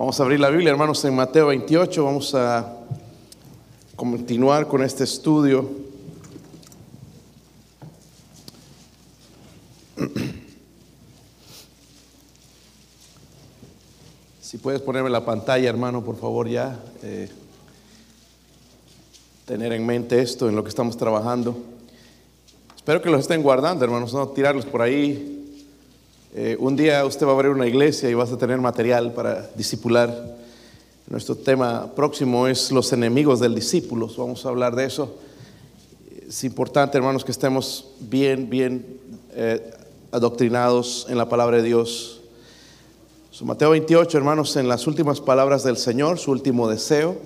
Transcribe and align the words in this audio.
Vamos 0.00 0.18
a 0.18 0.22
abrir 0.22 0.40
la 0.40 0.48
Biblia, 0.48 0.70
hermanos, 0.70 1.04
en 1.04 1.14
Mateo 1.14 1.48
28. 1.48 2.02
Vamos 2.02 2.34
a 2.34 2.74
continuar 3.94 4.66
con 4.66 4.82
este 4.82 5.04
estudio. 5.04 5.68
Si 14.40 14.56
puedes 14.56 14.80
ponerme 14.80 15.10
la 15.10 15.22
pantalla, 15.26 15.68
hermano, 15.68 16.02
por 16.02 16.16
favor, 16.16 16.48
ya. 16.48 16.80
Eh, 17.02 17.28
tener 19.44 19.74
en 19.74 19.84
mente 19.84 20.22
esto 20.22 20.48
en 20.48 20.56
lo 20.56 20.62
que 20.62 20.70
estamos 20.70 20.96
trabajando. 20.96 21.58
Espero 22.74 23.02
que 23.02 23.10
los 23.10 23.20
estén 23.20 23.42
guardando, 23.42 23.84
hermanos, 23.84 24.14
no 24.14 24.28
tirarlos 24.28 24.64
por 24.64 24.80
ahí 24.80 25.39
eh, 26.32 26.56
un 26.60 26.76
día 26.76 27.04
usted 27.04 27.26
va 27.26 27.30
a 27.30 27.34
abrir 27.34 27.50
una 27.50 27.66
iglesia 27.66 28.08
y 28.08 28.14
vas 28.14 28.30
a 28.30 28.38
tener 28.38 28.60
material 28.60 29.12
para 29.12 29.50
discipular. 29.56 30.36
Nuestro 31.08 31.34
tema 31.34 31.90
próximo 31.96 32.46
es 32.46 32.70
los 32.70 32.92
enemigos 32.92 33.40
del 33.40 33.52
discípulo. 33.52 34.08
Vamos 34.16 34.46
a 34.46 34.50
hablar 34.50 34.76
de 34.76 34.84
eso. 34.84 35.16
Es 36.28 36.44
importante, 36.44 36.96
hermanos, 36.96 37.24
que 37.24 37.32
estemos 37.32 37.86
bien, 37.98 38.48
bien 38.48 38.86
eh, 39.32 39.72
adoctrinados 40.12 41.06
en 41.08 41.18
la 41.18 41.28
palabra 41.28 41.56
de 41.56 41.64
Dios. 41.64 42.20
Mateo 43.42 43.70
28, 43.70 44.18
hermanos, 44.18 44.54
en 44.56 44.68
las 44.68 44.86
últimas 44.86 45.20
palabras 45.20 45.64
del 45.64 45.78
Señor, 45.78 46.18
su 46.18 46.30
último 46.30 46.68
deseo, 46.68 47.16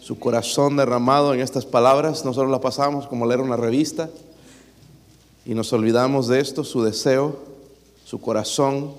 su 0.00 0.18
corazón 0.18 0.76
derramado 0.76 1.34
en 1.34 1.40
estas 1.40 1.64
palabras. 1.64 2.24
Nosotros 2.24 2.52
la 2.52 2.60
pasamos 2.60 3.08
como 3.08 3.26
leer 3.26 3.40
una 3.40 3.56
revista 3.56 4.10
y 5.46 5.54
nos 5.54 5.72
olvidamos 5.72 6.28
de 6.28 6.38
esto, 6.38 6.62
su 6.62 6.82
deseo 6.82 7.53
su 8.14 8.20
corazón 8.20 8.92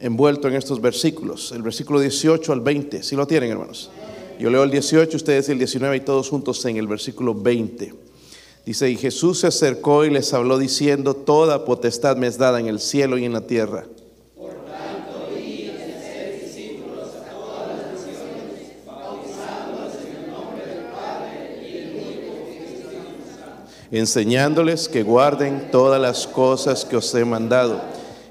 envuelto 0.00 0.48
en 0.48 0.56
estos 0.56 0.80
versículos, 0.80 1.52
el 1.52 1.62
versículo 1.62 2.00
18 2.00 2.52
al 2.52 2.60
20, 2.60 3.04
si 3.04 3.14
lo 3.14 3.28
tienen 3.28 3.52
hermanos. 3.52 3.92
Yo 4.40 4.50
leo 4.50 4.64
el 4.64 4.72
18, 4.72 5.16
ustedes 5.16 5.48
el 5.50 5.58
19 5.58 5.98
y 5.98 6.00
todos 6.00 6.30
juntos 6.30 6.64
en 6.64 6.78
el 6.78 6.88
versículo 6.88 7.32
20. 7.32 7.94
Dice, 8.66 8.90
y 8.90 8.96
Jesús 8.96 9.38
se 9.38 9.46
acercó 9.46 10.04
y 10.04 10.10
les 10.10 10.34
habló 10.34 10.58
diciendo, 10.58 11.14
toda 11.14 11.64
potestad 11.64 12.16
me 12.16 12.26
es 12.26 12.38
dada 12.38 12.58
en 12.58 12.66
el 12.66 12.80
cielo 12.80 13.18
y 13.18 13.24
en 13.24 13.34
la 13.34 13.46
tierra. 13.46 13.86
Enseñándoles 23.98 24.88
que 24.88 25.02
guarden 25.02 25.70
todas 25.70 26.00
las 26.00 26.26
cosas 26.26 26.84
que 26.84 26.96
os 26.96 27.14
he 27.14 27.24
mandado. 27.24 27.80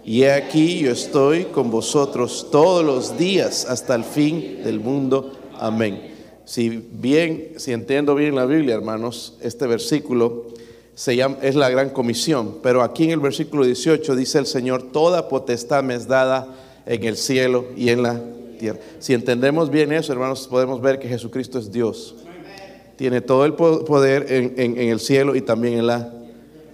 Y 0.06 0.23
aquí 0.25 0.80
yo 0.80 0.92
estoy 0.92 1.45
con 1.45 1.72
vosotros 1.72 2.47
todos 2.52 2.83
los 2.83 3.17
días 3.17 3.66
hasta 3.69 3.95
el 3.95 4.03
fin 4.03 4.61
del 4.64 4.80
mundo. 4.80 5.31
Amén. 5.59 6.14
Si 6.45 6.69
bien, 6.69 7.53
si 7.56 7.72
entiendo 7.72 8.16
bien 8.16 8.36
la 8.36 8.45
Biblia, 8.45 8.75
hermanos, 8.75 9.36
este 9.41 9.66
versículo 9.66 10.47
se 10.95 11.16
llama, 11.16 11.38
es 11.41 11.56
la 11.56 11.69
gran 11.69 11.89
comisión, 11.89 12.58
pero 12.61 12.84
aquí 12.84 13.06
en 13.06 13.11
el 13.11 13.19
versículo 13.19 13.66
18 13.66 14.16
dice 14.16 14.39
el 14.39 14.45
Señor, 14.45 14.91
toda 14.91 15.30
potestad 15.30 15.84
me 15.84 15.95
es 15.95 16.08
dada 16.08 16.47
en 16.86 17.03
el 17.06 17.16
cielo 17.16 17.66
y 17.78 17.89
en 17.89 18.03
la 18.03 18.22
tierra. 18.59 18.80
Si 19.00 19.14
entendemos 19.14 19.69
bien 19.69 19.94
eso, 19.94 20.11
hermanos, 20.11 20.47
podemos 20.50 20.81
ver 20.81 21.00
que 21.00 21.08
Jesucristo 21.08 21.58
es 21.58 21.72
Dios 21.72 22.16
tiene 23.03 23.19
todo 23.19 23.43
el 23.43 23.53
poder 23.53 24.27
en, 24.29 24.77
el 24.77 24.97
cielo 25.01 25.35
y 25.35 25.41
también 25.41 25.73
en 25.73 25.87
la... 25.87 26.13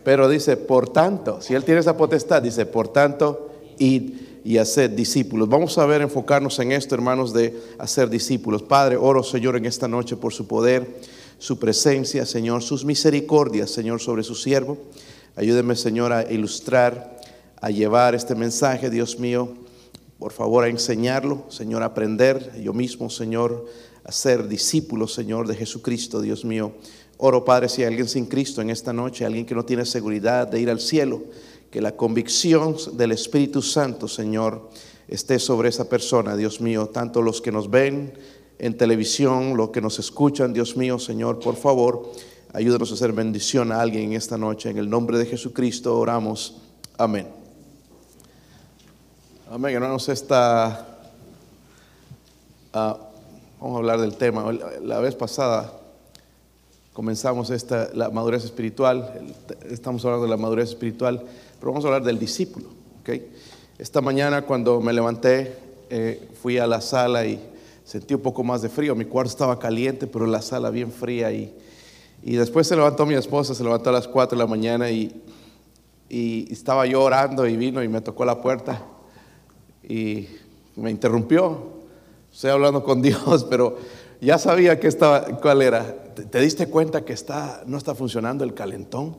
Pero 0.03 0.29
dice, 0.29 0.57
por 0.57 0.87
tanto, 0.87 1.41
si 1.41 1.55
Él 1.55 1.63
tiene 1.63 1.79
esa 1.79 1.97
potestad, 1.97 2.43
dice, 2.43 2.67
por 2.67 2.89
tanto, 2.89 3.49
id 3.79 4.11
y 4.43 4.59
hacer 4.59 4.95
discípulos. 4.95 5.49
Vamos 5.49 5.75
a 5.79 5.87
ver, 5.87 6.03
enfocarnos 6.03 6.59
en 6.59 6.71
esto, 6.71 6.93
hermanos, 6.93 7.33
de 7.33 7.59
hacer 7.79 8.11
discípulos. 8.11 8.61
Padre, 8.61 8.95
oro, 8.95 9.23
Señor, 9.23 9.57
en 9.57 9.65
esta 9.65 9.87
noche 9.87 10.17
por 10.17 10.31
su 10.31 10.45
poder, 10.45 10.99
su 11.39 11.57
presencia, 11.57 12.27
Señor, 12.27 12.61
sus 12.61 12.85
misericordias, 12.85 13.71
Señor, 13.71 13.99
sobre 13.99 14.21
su 14.21 14.35
siervo. 14.35 14.77
Ayúdeme, 15.35 15.75
Señor, 15.75 16.13
a 16.13 16.31
ilustrar, 16.31 17.21
a 17.59 17.71
llevar 17.71 18.13
este 18.13 18.35
mensaje, 18.35 18.91
Dios 18.91 19.17
mío. 19.17 19.49
Por 20.19 20.31
favor, 20.31 20.63
a 20.63 20.67
enseñarlo, 20.67 21.45
Señor, 21.49 21.81
a 21.81 21.87
aprender 21.87 22.61
yo 22.61 22.73
mismo, 22.73 23.09
Señor, 23.09 23.65
ser 24.11 24.47
discípulos, 24.47 25.13
Señor, 25.13 25.47
de 25.47 25.55
Jesucristo, 25.55 26.21
Dios 26.21 26.45
mío. 26.45 26.73
Oro, 27.17 27.43
Padre, 27.43 27.67
si 27.67 27.81
hay 27.81 27.89
alguien 27.89 28.07
sin 28.07 28.25
Cristo 28.25 28.61
en 28.61 28.69
esta 28.69 28.93
noche, 28.93 29.25
alguien 29.25 29.45
que 29.45 29.53
no 29.53 29.65
tiene 29.65 29.85
seguridad 29.85 30.47
de 30.47 30.61
ir 30.61 30.69
al 30.69 30.79
cielo, 30.79 31.21
que 31.69 31.81
la 31.81 31.95
convicción 31.95 32.77
del 32.93 33.11
Espíritu 33.11 33.61
Santo, 33.61 34.07
Señor, 34.07 34.69
esté 35.07 35.37
sobre 35.37 35.69
esa 35.69 35.89
persona, 35.89 36.37
Dios 36.37 36.61
mío, 36.61 36.87
tanto 36.87 37.21
los 37.21 37.41
que 37.41 37.51
nos 37.51 37.69
ven 37.69 38.13
en 38.57 38.77
televisión, 38.77 39.57
los 39.57 39.71
que 39.71 39.81
nos 39.81 39.99
escuchan, 39.99 40.53
Dios 40.53 40.77
mío, 40.77 40.97
Señor, 40.97 41.39
por 41.39 41.55
favor, 41.55 42.09
ayúdanos 42.53 42.91
a 42.91 42.93
hacer 42.93 43.11
bendición 43.11 43.71
a 43.71 43.81
alguien 43.81 44.11
en 44.11 44.13
esta 44.13 44.37
noche. 44.37 44.69
En 44.69 44.77
el 44.77 44.89
nombre 44.89 45.17
de 45.17 45.25
Jesucristo 45.25 45.97
oramos. 45.97 46.61
Amén. 46.97 47.27
Amén, 49.49 49.75
hermanos, 49.75 50.07
esta... 50.09 50.85
Uh, 52.73 53.08
Vamos 53.59 53.75
a 53.75 53.79
hablar 53.79 53.99
del 53.99 54.15
tema. 54.15 54.49
La 54.81 54.99
vez 54.99 55.15
pasada 55.15 55.73
comenzamos 56.93 57.49
esta, 57.49 57.89
la 57.93 58.09
madurez 58.09 58.45
espiritual, 58.45 59.21
estamos 59.69 60.05
hablando 60.05 60.23
de 60.23 60.29
la 60.29 60.37
madurez 60.37 60.69
espiritual, 60.69 61.25
pero 61.59 61.73
vamos 61.73 61.83
a 61.83 61.89
hablar 61.89 62.03
del 62.03 62.17
discípulo. 62.17 62.67
¿okay? 63.01 63.29
Esta 63.77 63.99
mañana 63.99 64.43
cuando 64.43 64.79
me 64.79 64.93
levanté, 64.93 65.57
eh, 65.89 66.29
fui 66.41 66.57
a 66.57 66.65
la 66.67 66.79
sala 66.79 67.25
y 67.25 67.37
sentí 67.83 68.13
un 68.13 68.21
poco 68.21 68.45
más 68.45 68.61
de 68.61 68.69
frío. 68.69 68.95
Mi 68.95 69.03
cuarto 69.03 69.31
estaba 69.31 69.59
caliente, 69.59 70.07
pero 70.07 70.25
la 70.25 70.41
sala 70.41 70.69
bien 70.69 70.89
fría. 70.89 71.29
Y, 71.33 71.53
y 72.23 72.35
después 72.35 72.65
se 72.65 72.77
levantó 72.77 73.05
mi 73.05 73.15
esposa, 73.15 73.53
se 73.53 73.63
levantó 73.65 73.89
a 73.89 73.93
las 73.93 74.07
4 74.07 74.37
de 74.37 74.41
la 74.41 74.49
mañana 74.49 74.89
y, 74.89 75.21
y 76.07 76.47
estaba 76.49 76.85
yo 76.85 77.03
orando 77.03 77.45
y 77.45 77.57
vino 77.57 77.83
y 77.83 77.89
me 77.89 77.99
tocó 77.99 78.23
la 78.23 78.41
puerta 78.41 78.81
y 79.83 80.27
me 80.77 80.91
interrumpió 80.91 81.78
Estoy 82.39 82.51
hablando 82.51 82.85
con 82.85 83.01
Dios, 83.01 83.45
pero 83.49 83.77
ya 84.21 84.37
sabía 84.37 84.79
que 84.79 84.87
estaba, 84.87 85.25
cuál 85.41 85.61
era. 85.61 86.13
¿Te, 86.13 86.39
diste 86.39 86.69
cuenta 86.69 87.03
que 87.03 87.11
está, 87.11 87.63
no 87.65 87.77
está 87.77 87.95
funcionando 87.95 88.45
el 88.45 88.53
calentón? 88.53 89.17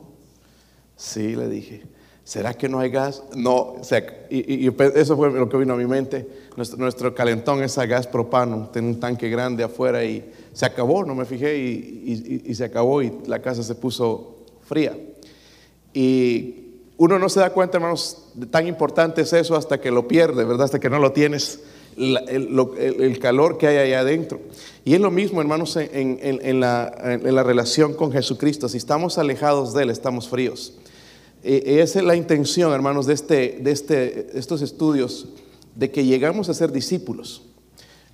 Sí, 0.95 1.35
le 1.35 1.47
dije. 1.47 1.83
¿Será 2.23 2.55
que 2.55 2.67
no 2.67 2.79
hay 2.79 2.89
gas? 2.89 3.21
No, 3.35 3.75
y, 4.31 4.67
eso 4.95 5.15
fue 5.15 5.29
lo 5.29 5.47
que 5.47 5.57
vino 5.57 5.75
a 5.75 5.77
mi 5.77 5.85
mente. 5.85 6.27
Nuestro, 6.55 7.13
calentón 7.13 7.61
es 7.61 7.77
a 7.77 7.85
gas 7.85 8.07
propano, 8.07 8.71
tiene 8.73 8.87
un 8.87 8.99
tanque 8.99 9.29
grande 9.29 9.63
afuera 9.63 10.03
y 10.03 10.33
se 10.51 10.65
acabó, 10.65 11.05
no 11.05 11.13
me 11.13 11.25
fijé 11.25 11.55
y, 11.59 12.41
y 12.43 12.55
se 12.55 12.63
acabó 12.63 13.03
y 13.03 13.13
la 13.27 13.39
casa 13.39 13.61
se 13.61 13.75
puso 13.75 14.37
fría. 14.63 14.97
Y 15.93 16.55
uno 16.97 17.19
no 17.19 17.29
se 17.29 17.39
da 17.39 17.51
cuenta, 17.51 17.77
hermanos, 17.77 18.29
de 18.33 18.47
tan 18.47 18.65
importante 18.65 19.21
es 19.21 19.33
eso 19.33 19.55
hasta 19.55 19.79
que 19.79 19.91
lo 19.91 20.07
pierde, 20.07 20.43
¿verdad? 20.43 20.63
Hasta 20.65 20.79
que 20.79 20.89
no 20.89 20.97
lo 20.97 21.11
tienes 21.11 21.59
el, 21.97 23.19
calor 23.19 23.57
que 23.57 23.67
hay 23.67 23.77
allá 23.77 24.01
adentro. 24.01 24.39
Y 24.83 24.93
es 24.93 25.01
lo 25.01 25.11
mismo, 25.11 25.41
hermanos, 25.41 25.77
en, 25.77 26.59
la, 26.59 27.43
relación 27.43 27.93
con 27.93 28.11
Jesucristo. 28.11 28.69
Si 28.69 28.77
estamos 28.77 29.17
alejados 29.17 29.73
de 29.73 29.83
Él, 29.83 29.89
estamos 29.89 30.27
fríos. 30.27 30.73
E, 31.43 31.81
esa 31.81 31.99
es 31.99 32.05
la 32.05 32.15
intención, 32.15 32.73
hermanos, 32.73 33.05
de, 33.05 33.13
este, 33.13 33.59
de 33.61 33.71
este, 33.71 34.37
estos 34.37 34.61
estudios, 34.61 35.27
de 35.75 35.91
que 35.91 36.05
llegamos 36.05 36.49
a 36.49 36.53
ser 36.53 36.71
discípulos. 36.71 37.43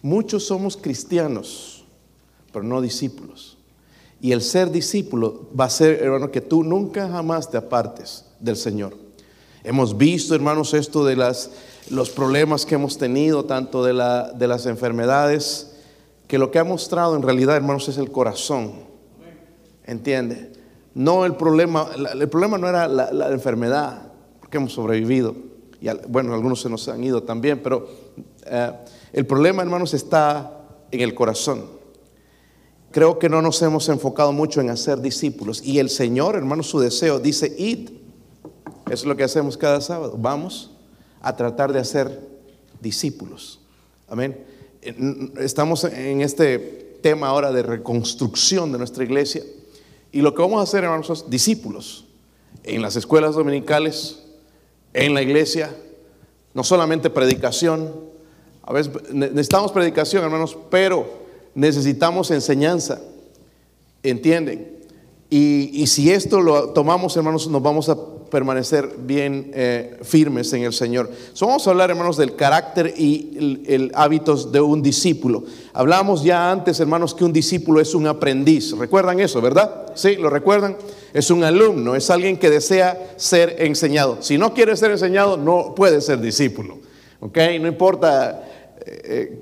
Muchos 0.01 0.45
somos 0.45 0.77
cristianos, 0.77 1.85
pero 2.51 2.63
no 2.63 2.81
discípulos. 2.81 3.57
Y 4.21 4.31
el 4.31 4.41
ser 4.41 4.71
discípulo 4.71 5.49
va 5.57 5.65
a 5.65 5.69
ser, 5.69 6.01
hermano, 6.01 6.31
que 6.31 6.41
tú 6.41 6.63
nunca 6.63 7.07
jamás 7.09 7.49
te 7.49 7.57
apartes 7.57 8.25
del 8.39 8.55
Señor. 8.55 8.97
Hemos 9.63 9.97
visto, 9.97 10.33
hermanos, 10.33 10.73
esto 10.73 11.05
de 11.05 11.15
las 11.15 11.51
los 11.89 12.09
problemas 12.09 12.65
que 12.65 12.75
hemos 12.75 12.97
tenido, 12.97 13.45
tanto 13.45 13.83
de, 13.83 13.93
la, 13.93 14.31
de 14.31 14.47
las 14.47 14.65
enfermedades, 14.65 15.73
que 16.27 16.37
lo 16.37 16.51
que 16.51 16.59
ha 16.59 16.63
mostrado 16.63 17.15
en 17.15 17.21
realidad, 17.21 17.55
hermanos, 17.55 17.87
es 17.87 17.97
el 17.97 18.11
corazón. 18.11 18.73
¿Entiende? 19.85 20.51
No 20.93 21.25
el 21.25 21.35
problema, 21.35 21.87
el 22.13 22.27
problema 22.27 22.57
no 22.57 22.67
era 22.67 22.87
la, 22.87 23.31
enfermedad, 23.31 24.11
porque 24.39 24.57
hemos 24.57 24.73
sobrevivido. 24.73 25.35
Y 25.79 25.87
bueno, 26.07 26.33
algunos 26.33 26.61
se 26.61 26.69
nos 26.69 26.87
han 26.89 27.03
ido 27.03 27.23
también, 27.23 27.61
pero 27.63 27.87
eh, 28.45 28.71
el 29.13 29.25
problema, 29.25 29.61
hermanos, 29.61 29.93
está 29.93 30.59
en 30.91 31.01
el 31.01 31.13
corazón. 31.13 31.65
Creo 32.91 33.19
que 33.19 33.29
no 33.29 33.41
nos 33.41 33.61
hemos 33.61 33.87
enfocado 33.89 34.31
mucho 34.31 34.59
en 34.59 34.69
hacer 34.69 34.99
discípulos. 34.99 35.61
Y 35.63 35.79
el 35.79 35.89
Señor, 35.89 36.35
hermanos, 36.35 36.67
su 36.67 36.79
deseo 36.79 37.19
dice, 37.19 37.53
id. 37.57 37.89
Eso 38.87 38.93
es 38.93 39.05
lo 39.05 39.15
que 39.15 39.23
hacemos 39.23 39.57
cada 39.57 39.81
sábado. 39.81 40.15
Vamos 40.17 40.76
a 41.21 41.35
tratar 41.35 41.73
de 41.73 41.79
hacer 41.79 42.21
discípulos. 42.81 43.59
Amén. 44.07 44.45
Estamos 45.39 45.83
en 45.83 46.21
este 46.21 46.57
tema 47.01 47.27
ahora 47.27 47.51
de 47.51 47.63
reconstrucción 47.63 48.71
de 48.71 48.77
nuestra 48.77 49.03
iglesia 49.03 49.43
y 50.11 50.21
lo 50.21 50.33
que 50.33 50.41
vamos 50.41 50.59
a 50.59 50.63
hacer, 50.63 50.83
hermanos, 50.83 51.09
es 51.09 51.29
discípulos 51.29 52.05
en 52.63 52.81
las 52.81 52.95
escuelas 52.95 53.35
dominicales, 53.35 54.23
en 54.93 55.13
la 55.13 55.21
iglesia, 55.21 55.75
no 56.53 56.63
solamente 56.63 57.09
predicación, 57.09 58.07
A 58.63 58.73
veces 58.73 58.91
necesitamos 59.13 59.71
predicación, 59.71 60.23
hermanos, 60.23 60.57
pero 60.69 61.07
necesitamos 61.55 62.31
enseñanza. 62.31 62.99
¿Entienden? 64.03 64.77
Y, 65.29 65.85
si 65.87 66.11
esto 66.11 66.41
lo 66.41 66.69
tomamos, 66.69 67.15
hermanos, 67.15 67.47
nos 67.47 67.61
vamos 67.61 67.89
a 67.89 67.97
permanecer 68.29 68.89
bien 68.99 69.51
eh, 69.53 69.97
firmes 70.03 70.51
en 70.53 70.63
el 70.63 70.73
Señor. 70.73 71.09
vamos 71.39 71.65
a 71.65 71.69
hablar, 71.69 71.89
hermanos, 71.89 72.17
del 72.17 72.35
carácter 72.35 72.93
y 72.97 73.63
el, 73.67 73.91
hábitos 73.95 74.51
de 74.51 74.61
un 74.61 74.81
discípulo. 74.81 75.43
Hablamos 75.73 76.23
ya 76.23 76.51
antes, 76.51 76.79
hermanos, 76.79 77.13
que 77.13 77.23
un 77.23 77.33
discípulo 77.33 77.79
es 77.81 77.95
un 77.95 78.07
aprendiz. 78.07 78.77
¿Recuerdan 78.77 79.19
eso, 79.19 79.41
verdad? 79.41 79.87
Sí, 79.95 80.15
¿lo 80.15 80.29
recuerdan? 80.29 80.77
Es 81.13 81.31
un 81.31 81.43
alumno, 81.43 81.95
es 81.95 82.09
alguien 82.09 82.37
que 82.37 82.49
desea 82.49 83.13
ser 83.15 83.55
enseñado. 83.59 84.17
Si 84.21 84.37
no 84.37 84.53
quiere 84.53 84.75
ser 84.75 84.91
enseñado, 84.91 85.37
no 85.37 85.73
puede 85.75 86.01
ser 86.01 86.19
discípulo. 86.19 86.77
¿Ok? 87.19 87.37
No 87.59 87.67
importa 87.67 88.43
eh, 88.89 89.41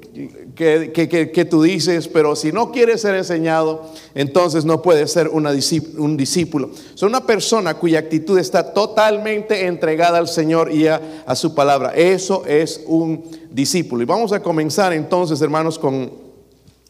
que, 0.56 1.46
tú 1.46 1.62
dices, 1.62 2.08
pero 2.08 2.36
si 2.36 2.52
no 2.52 2.72
quiere 2.72 2.98
ser 2.98 3.14
enseñado, 3.14 3.84
entonces 4.16 4.66
no 4.66 4.82
puede 4.82 5.08
ser 5.08 5.28
un 5.28 6.18
discípulo. 6.18 6.72
Es 6.94 7.04
una 7.04 7.26
persona 7.28 7.76
cuya 7.76 8.00
actitud 8.00 8.40
está 8.40 8.74
totalmente 8.74 9.68
entregada 9.68 10.18
al 10.18 10.28
Señor 10.28 10.72
y 10.72 10.88
a, 10.88 11.36
su 11.36 11.54
palabra. 11.54 11.94
Eso 11.96 12.44
es 12.48 12.82
un 12.88 13.24
discípulo. 13.52 14.02
Y 14.02 14.06
vamos 14.06 14.32
a 14.32 14.42
comenzar 14.42 14.94
entonces, 14.94 15.40
hermanos, 15.42 15.78
con 15.78 16.12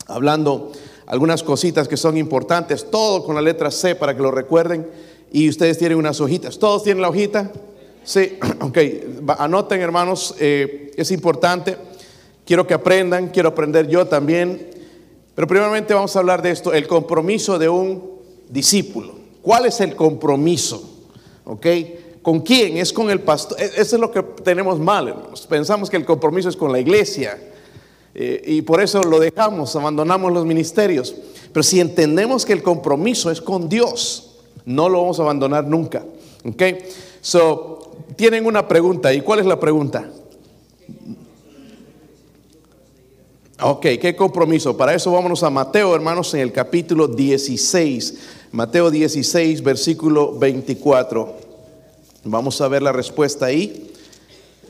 hablando 0.08 0.72
algunas 1.08 1.44
cositas 1.44 1.88
que 1.88 1.98
son 1.98 2.16
importantes, 2.16 2.90
todo 2.90 3.25
con 3.25 3.36
la 3.36 3.42
letra 3.42 3.69
C 3.69 3.96
para 3.96 4.16
que 4.16 4.22
lo 4.22 4.31
recuerden. 4.31 4.88
Y 5.31 5.50
ustedes 5.50 5.78
tienen 5.78 5.98
unas 5.98 6.22
hojitas. 6.22 6.58
¿Todos 6.58 6.84
tienen 6.84 7.01
la 7.01 7.10
hojita? 7.10 7.51
Sí, 8.06 8.38
ok. 8.62 8.78
Anoten, 9.40 9.81
hermanos, 9.81 10.36
eh, 10.40 10.92
es 10.96 11.12
importante. 11.12 11.75
Quiero 12.46 12.68
que 12.68 12.74
aprendan, 12.74 13.30
quiero 13.30 13.50
aprender 13.50 13.88
yo 13.88 14.06
también. 14.06 14.70
Pero 15.34 15.48
primeramente 15.48 15.94
vamos 15.94 16.16
a 16.16 16.20
hablar 16.20 16.42
de 16.42 16.52
esto, 16.52 16.74
el 16.74 16.88
compromiso 16.88 17.60
de 17.60 17.68
un 17.68 18.16
discípulo. 18.50 19.16
¿Cuál 19.42 19.66
es 19.66 19.82
el 19.82 19.96
compromiso? 19.96 21.02
¿Ok? 21.44 21.68
¿Con 22.22 22.40
quién? 22.40 22.78
Es 22.78 22.94
con 22.94 23.10
el 23.10 23.20
pastor. 23.20 23.60
E-, 23.62 23.82
eso 23.82 23.96
es 23.96 24.00
lo 24.00 24.12
que 24.12 24.24
tenemos 24.44 24.80
mal, 24.80 25.08
hermanos. 25.08 25.46
Pensamos 25.48 25.90
que 25.90 25.98
el 25.98 26.06
compromiso 26.06 26.50
es 26.50 26.56
con 26.56 26.72
la 26.72 26.80
iglesia. 26.80 27.38
Eh, 28.14 28.42
y 28.46 28.62
por 28.62 28.82
eso 28.82 29.04
lo 29.04 29.20
dejamos, 29.20 29.76
abandonamos 29.76 30.32
los 30.32 30.46
ministerios. 30.46 31.14
Pero 31.52 31.64
si 31.64 31.80
entendemos 31.80 32.46
que 32.46 32.54
el 32.54 32.64
compromiso 32.64 33.30
es 33.30 33.42
con 33.42 33.68
Dios, 33.68 34.38
no 34.66 34.88
lo 34.88 35.02
vamos 35.02 35.20
a 35.20 35.24
abandonar 35.24 35.66
nunca. 35.68 36.04
¿Ok? 36.46 36.64
So, 37.22 37.92
tienen 38.16 38.46
una 38.46 38.68
pregunta. 38.68 39.14
¿Y 39.14 39.22
cuál 39.22 39.40
es 39.40 39.46
la 39.46 39.60
pregunta? 39.60 40.10
Ok, 43.62 43.86
qué 44.02 44.18
compromiso. 44.18 44.75
Para 44.75 44.94
eso 44.94 45.13
vámonos 45.13 45.42
a 45.42 45.50
Mateo, 45.50 45.96
hermanos, 45.96 46.34
en 46.34 46.42
el 46.42 46.52
capítulo 46.52 47.07
16. 47.07 48.16
Mateo 48.52 48.92
16, 48.92 49.63
versículo 49.63 50.38
24. 50.38 51.34
Vamos 52.25 52.60
a 52.60 52.68
ver 52.68 52.81
la 52.81 52.92
respuesta 52.92 53.46
ahí. 53.46 53.92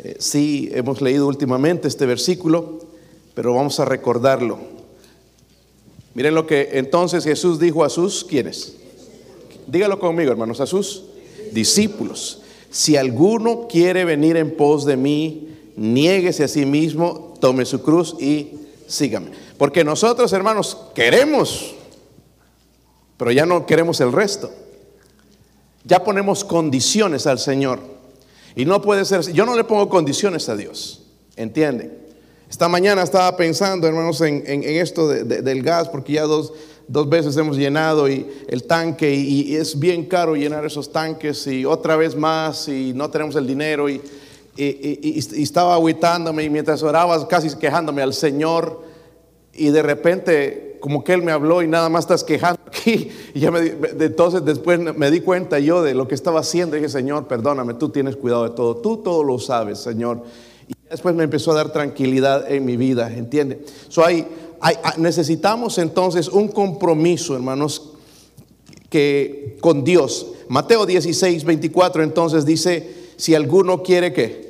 Eh, 0.03 0.17
sí, 0.19 0.69
hemos 0.71 1.01
leído 1.01 1.25
últimamente 1.25 1.87
este 1.87 2.05
versículo, 2.05 2.77
pero 3.33 3.55
vamos 3.55 3.79
a 3.79 3.85
recordarlo. 3.85 4.59
Miren 6.13 6.35
lo 6.35 6.45
que 6.45 6.69
entonces 6.73 7.23
Jesús 7.23 7.59
dijo 7.59 7.83
a 7.83 7.89
sus, 7.89 8.23
¿quiénes? 8.23 8.75
Dígalo 9.65 9.99
conmigo, 9.99 10.31
hermanos, 10.31 10.61
a 10.61 10.67
sus 10.67 11.05
discípulos. 11.53 12.43
Si 12.69 12.97
alguno 12.97 13.67
quiere 13.67 14.05
venir 14.05 14.38
en 14.38 14.55
pos 14.55 14.85
de 14.85 14.95
mí, 14.95 15.49
niéguese 15.75 16.43
a 16.43 16.47
sí 16.47 16.67
mismo, 16.67 17.33
tome 17.39 17.65
su 17.65 17.81
cruz 17.81 18.15
y 18.19 18.59
sígame. 18.87 19.31
Porque 19.57 19.83
nosotros, 19.83 20.31
hermanos, 20.33 20.77
queremos, 20.93 21.75
pero 23.17 23.31
ya 23.31 23.45
no 23.45 23.65
queremos 23.65 23.99
el 24.01 24.11
resto. 24.11 24.51
Ya 25.83 26.03
ponemos 26.03 26.43
condiciones 26.43 27.27
al 27.27 27.39
Señor. 27.39 27.79
Y 28.55 28.65
no 28.65 28.81
puede 28.81 29.05
ser, 29.05 29.21
yo 29.33 29.45
no 29.45 29.55
le 29.55 29.63
pongo 29.65 29.89
condiciones 29.89 30.47
a 30.47 30.55
Dios, 30.55 31.03
¿entienden? 31.35 32.05
Esta 32.49 32.69
mañana 32.69 33.03
estaba 33.03 33.35
pensando, 33.35 33.87
hermanos, 33.87 34.21
en, 34.21 34.63
esto 34.63 35.09
del 35.09 35.61
gas, 35.61 35.89
porque 35.89 36.13
ya 36.13 36.23
dos, 36.23 36.53
veces 37.09 37.35
hemos 37.35 37.57
llenado 37.57 38.07
y 38.07 38.25
el 38.47 38.63
tanque 38.63 39.13
y, 39.13 39.55
es 39.55 39.77
bien 39.77 40.05
caro 40.05 40.35
llenar 40.35 40.65
esos 40.65 40.91
tanques 40.91 41.47
y 41.47 41.65
otra 41.65 41.97
vez 41.97 42.15
más 42.15 42.69
y 42.69 42.93
no 42.93 43.09
tenemos 43.09 43.35
el 43.35 43.45
dinero 43.45 43.89
y 43.89 43.99
y, 44.57 45.41
estaba 45.41 45.75
aguitándome 45.75 46.43
y 46.43 46.49
mientras 46.49 46.81
oraba 46.83 47.27
casi 47.27 47.55
quejándome 47.57 48.01
al 48.01 48.13
Señor. 48.13 48.81
Y 49.53 49.69
de 49.69 49.81
repente 49.81 50.77
como 50.79 51.03
que 51.03 51.13
Él 51.13 51.23
me 51.23 51.31
habló 51.31 51.61
y 51.63 51.67
nada 51.67 51.89
más 51.89 52.03
estás 52.03 52.23
quejando 52.23 52.61
aquí. 52.67 53.09
Y 53.33 53.39
ya 53.39 53.51
me, 53.51 53.59
entonces 53.99 54.45
después 54.45 54.79
me 54.79 55.11
di 55.11 55.19
cuenta 55.21 55.59
yo 55.59 55.81
de 55.81 55.93
lo 55.93 56.07
que 56.07 56.15
estaba 56.15 56.41
haciendo. 56.41 56.75
Y 56.75 56.79
dije 56.79 56.89
Señor 56.89 57.27
perdóname 57.27 57.73
tú 57.73 57.89
tienes 57.89 58.15
cuidado 58.15 58.43
de 58.43 58.51
todo. 58.51 58.77
Tú 58.77 58.97
todo 58.97 59.23
lo 59.23 59.39
sabes 59.39 59.79
Señor. 59.79 60.23
Y 60.67 60.73
después 60.89 61.15
me 61.15 61.23
empezó 61.23 61.51
a 61.51 61.55
dar 61.55 61.71
tranquilidad 61.71 62.51
en 62.51 62.65
mi 62.65 62.77
vida 62.77 63.11
¿entiende? 63.13 63.63
So 63.89 64.05
hay, 64.05 64.27
necesitamos 64.97 65.77
entonces 65.77 66.27
un 66.27 66.47
compromiso 66.47 67.35
hermanos 67.35 67.93
que 68.89 69.57
con 69.59 69.83
Dios. 69.83 70.27
Mateo 70.47 70.85
16 70.85 71.43
24 71.43 72.03
entonces 72.03 72.45
dice 72.45 73.05
si 73.17 73.33
alguno 73.33 73.81
quiere 73.81 74.13
que 74.13 74.44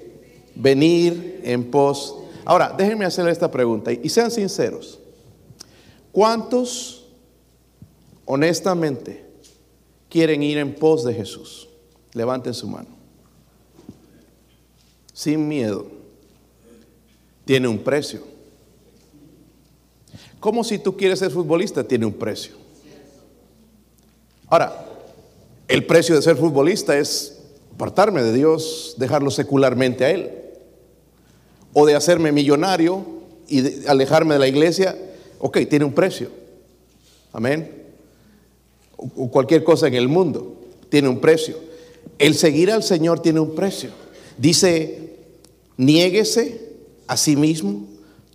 venir 0.56 1.42
en 1.44 1.70
pos. 1.70 2.16
Ahora, 2.46 2.74
déjenme 2.76 3.06
hacerle 3.06 3.32
esta 3.32 3.52
pregunta 3.52 3.92
y 3.92 4.10
sean 4.10 4.32
sinceros. 4.32 5.00
¿Cuántos 6.12 7.06
honestamente 8.26 9.26
quieren 10.10 10.42
ir 10.42 10.58
en 10.58 10.74
pos 10.76 11.04
de 11.04 11.14
Jesús? 11.14 11.68
Levanten 12.14 12.54
su 12.54 12.68
mano. 12.68 12.88
Sin 15.14 15.48
miedo. 15.48 15.88
Tiene 17.44 17.68
un 17.68 17.80
precio. 17.80 18.22
Como 20.40 20.64
si 20.64 20.80
tú 20.80 20.96
quieres 20.96 21.20
ser 21.20 21.32
futbolista, 21.32 21.84
tiene 21.84 22.06
un 22.06 22.14
precio. 22.14 22.56
Ahora, 24.48 24.86
el 25.68 25.86
precio 25.86 26.16
de 26.16 26.22
ser 26.22 26.38
futbolista 26.38 26.98
es 26.98 27.42
apartarme 27.74 28.22
de 28.22 28.32
Dios, 28.32 28.96
dejarlo 28.98 29.32
secularmente 29.32 30.06
a 30.06 30.12
Él 30.12 30.45
o 31.78 31.86
de 31.86 31.94
hacerme 31.94 32.32
millonario 32.32 33.06
y 33.50 33.86
alejarme 33.86 34.36
de 34.36 34.40
la 34.40 34.48
iglesia, 34.48 34.98
ok, 35.40 35.60
tiene 35.70 35.84
un 35.84 35.94
precio. 35.94 36.30
Amén. 37.34 37.84
O, 38.96 39.30
cualquier 39.30 39.66
cosa 39.66 39.88
en 39.88 39.96
el 39.96 40.08
mundo 40.08 40.56
tiene 40.88 41.10
un 41.10 41.20
precio. 41.20 41.58
El 42.18 42.36
seguir 42.36 42.72
al 42.72 42.82
Señor 42.82 43.20
tiene 43.20 43.42
un 43.42 43.54
precio. 43.56 43.90
Dice, 44.38 45.18
niéguese 45.76 46.62
a 47.08 47.18
sí 47.18 47.36
mismo, 47.36 47.86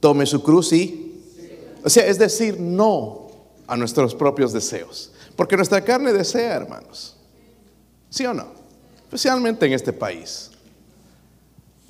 tome 0.00 0.26
su 0.26 0.42
cruz 0.42 0.74
y... 0.74 1.14
O 1.82 1.88
sea, 1.88 2.06
es 2.06 2.18
decir, 2.18 2.60
no 2.60 3.30
a 3.66 3.74
nuestros 3.78 4.14
propios 4.14 4.52
deseos. 4.52 5.12
Porque 5.34 5.56
nuestra 5.56 5.82
carne 5.82 6.12
desea, 6.12 6.56
hermanos. 6.56 7.16
¿Sí 8.10 8.26
o 8.26 8.34
no? 8.34 8.48
Especialmente 9.04 9.64
en 9.64 9.72
este 9.72 9.94
país. 9.94 10.50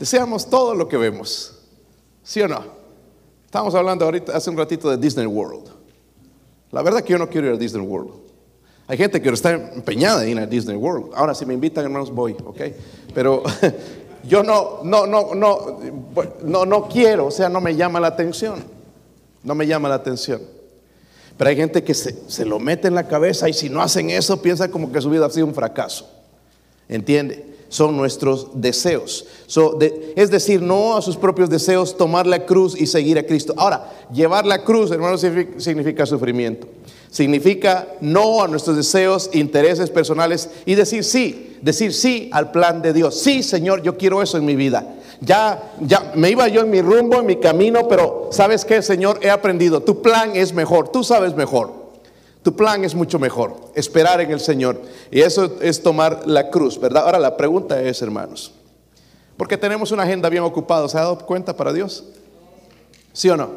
Deseamos 0.01 0.49
todo 0.49 0.75
lo 0.75 0.89
que 0.89 0.97
vemos. 0.97 1.53
¿Sí 2.23 2.41
o 2.41 2.49
no? 2.49 2.65
Estamos 3.45 3.75
hablando 3.75 4.07
ahorita, 4.07 4.35
hace 4.35 4.49
un 4.49 4.57
ratito 4.57 4.89
de 4.89 4.97
Disney 4.97 5.27
World. 5.27 5.69
La 6.71 6.81
verdad 6.81 7.03
que 7.03 7.13
yo 7.13 7.19
no 7.19 7.29
quiero 7.29 7.49
ir 7.49 7.53
a 7.53 7.57
Disney 7.59 7.85
World. 7.85 8.13
Hay 8.87 8.97
gente 8.97 9.21
que 9.21 9.29
está 9.29 9.51
empeñada 9.51 10.25
en 10.25 10.31
ir 10.31 10.39
a 10.39 10.47
Disney 10.47 10.75
World. 10.75 11.13
Ahora, 11.15 11.35
si 11.35 11.45
me 11.45 11.53
invitan, 11.53 11.85
hermanos, 11.85 12.11
voy, 12.11 12.35
¿ok? 12.43 12.61
Pero 13.13 13.43
yo 14.25 14.43
no, 14.43 14.81
no, 14.85 15.07
no, 15.07 15.35
no, 15.35 15.79
no, 16.45 16.65
no 16.65 16.89
quiero, 16.89 17.27
o 17.27 17.31
sea, 17.31 17.51
no 17.51 17.61
me 17.61 17.77
llama 17.77 18.01
la 18.01 18.07
atención. 18.07 18.65
No 19.43 19.55
me 19.55 19.67
llama 19.67 19.91
la 19.91 19.97
atención. 19.97 20.41
Pero 21.37 21.51
hay 21.51 21.57
gente 21.57 21.85
que 21.85 21.93
se, 21.93 22.27
se 22.27 22.47
lo 22.47 22.59
mete 22.59 22.89
en 22.89 22.95
la 22.95 23.07
cabeza 23.07 23.51
y 23.51 23.53
si 23.53 23.69
no 23.69 23.83
hacen 23.83 24.09
eso, 24.09 24.41
piensa 24.41 24.71
como 24.71 24.91
que 24.91 25.03
su 25.03 25.11
vida 25.11 25.27
ha 25.27 25.31
sido 25.31 25.45
un 25.45 25.55
fracaso. 25.55 26.09
¿Entiende? 26.89 27.50
Son 27.71 27.97
nuestros 27.97 28.49
deseos. 28.53 29.25
es 30.17 30.31
decir, 30.31 30.61
no 30.61 30.97
a 30.97 31.03
sus 31.03 31.17
propios 31.17 31.49
deseos, 31.49 31.97
tomar 31.97 32.27
la 32.27 32.45
cruz 32.45 32.79
y 32.79 32.87
seguir 32.87 33.19
a 33.19 33.23
Cristo. 33.23 33.55
Ahora, 33.57 34.07
llevar 34.13 34.45
la 34.45 34.63
cruz, 34.65 34.91
hermanos, 34.91 35.25
significa, 35.57 36.05
sufrimiento. 36.05 36.67
Significa 37.11 37.89
no 38.01 38.43
a 38.43 38.49
nuestros 38.49 38.77
deseos, 38.77 39.31
intereses 39.33 39.89
personales 39.89 40.51
y 40.67 40.75
decir 40.75 41.05
sí, 41.05 41.57
decir 41.63 41.95
sí 41.95 42.29
al 42.33 42.51
plan 42.51 42.83
de 42.83 42.93
Dios. 42.93 43.19
Sí, 43.21 43.43
Señor, 43.43 43.83
yo 43.83 43.97
quiero 43.97 44.21
eso 44.21 44.37
en 44.37 44.45
mi 44.45 44.57
vida. 44.57 44.97
Ya, 45.21 45.75
ya 45.81 46.13
me 46.15 46.31
iba 46.31 46.49
yo 46.49 46.63
en 46.63 46.71
mi 46.71 46.83
rumbo, 46.83 47.21
en 47.21 47.27
mi 47.27 47.37
camino, 47.37 47.87
pero 47.89 48.31
¿sabes 48.33 48.65
qué, 48.65 48.83
Señor? 48.83 49.21
He 49.23 49.31
aprendido. 49.31 49.81
Tu 49.81 50.03
plan 50.03 50.33
es 50.35 50.53
mejor, 50.53 50.89
tú 50.89 51.05
sabes 51.05 51.37
mejor. 51.37 51.80
Tu 52.43 52.57
plan 52.57 52.85
es 52.85 52.95
mucho 52.95 53.19
mejor, 53.19 53.55
esperar 53.75 54.21
en 54.21 54.31
el 54.31 54.41
Señor. 54.41 54.81
Y 55.11 55.21
eso 55.21 55.57
es 55.61 55.83
tomar 55.83 56.27
la 56.27 56.49
cruz, 56.51 56.81
¿verdad? 56.81 57.05
Ahora 57.05 57.19
la 57.19 57.37
pregunta 57.37 57.81
es, 57.83 58.01
hermanos, 58.01 58.53
porque 59.37 59.59
tenemos 59.59 59.91
una 59.93 60.05
agenda 60.05 60.29
bien 60.29 60.43
ocupada, 60.43 60.89
¿se 60.89 60.97
ha 60.97 61.03
dado 61.03 61.19
cuenta 61.27 61.55
para 61.55 61.73
Dios? 61.73 62.05
¿Sí 63.13 63.29
o 63.29 63.37
no? 63.37 63.51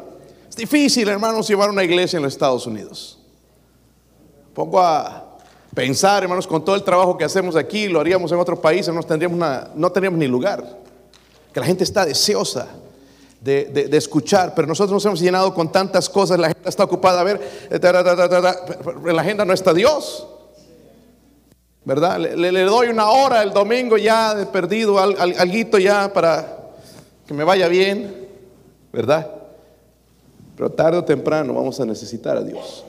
Es 0.48 0.56
difícil, 0.56 1.08
hermanos, 1.08 1.48
llevar 1.48 1.70
una 1.70 1.82
iglesia 1.82 2.18
en 2.18 2.24
los 2.24 2.34
Estados 2.34 2.66
Unidos. 2.66 3.18
Pongo 4.52 4.80
a 4.80 5.38
pensar, 5.74 6.22
hermanos, 6.22 6.46
con 6.46 6.64
todo 6.64 6.76
el 6.76 6.84
trabajo 6.84 7.16
que 7.16 7.24
hacemos 7.24 7.56
aquí, 7.56 7.88
lo 7.88 8.00
haríamos 8.00 8.30
en 8.32 8.38
otro 8.38 8.60
país, 8.60 8.86
no 8.88 9.02
tendríamos, 9.02 9.38
no 9.74 9.90
tendríamos 9.90 10.18
ni 10.18 10.26
lugar. 10.26 10.78
Que 11.52 11.60
la 11.60 11.66
gente 11.66 11.84
está 11.84 12.04
deseosa 12.04 12.68
de, 13.44 13.96
escuchar, 13.96 14.54
pero 14.54 14.66
nosotros 14.66 14.92
nos 14.94 15.04
hemos 15.04 15.20
llenado 15.20 15.52
con 15.52 15.70
tantas 15.70 16.08
cosas, 16.08 16.38
la 16.38 16.48
gente 16.48 16.68
está 16.68 16.84
ocupada 16.84 17.20
a 17.20 17.24
ver, 17.24 17.40
eh, 17.70 17.78
en 19.06 19.16
la 19.16 19.22
agenda 19.22 19.44
no 19.44 19.52
está 19.52 19.74
Dios. 19.74 20.26
¿Verdad? 21.84 22.18
Le, 22.18 22.62
doy 22.62 22.88
una 22.88 23.10
hora 23.10 23.42
el 23.42 23.52
domingo 23.52 23.98
ya 23.98 24.34
de 24.34 24.46
perdido, 24.46 24.98
al, 24.98 25.16
alguito 25.38 25.78
ya 25.78 26.10
para 26.10 26.70
que 27.26 27.34
me 27.34 27.44
vaya 27.44 27.68
bien, 27.68 28.26
¿verdad? 28.90 29.30
Pero 30.56 30.70
tarde 30.70 30.98
o 30.98 31.04
temprano 31.04 31.52
vamos 31.52 31.78
a 31.80 31.84
necesitar 31.84 32.38
a 32.38 32.42
Dios. 32.42 32.86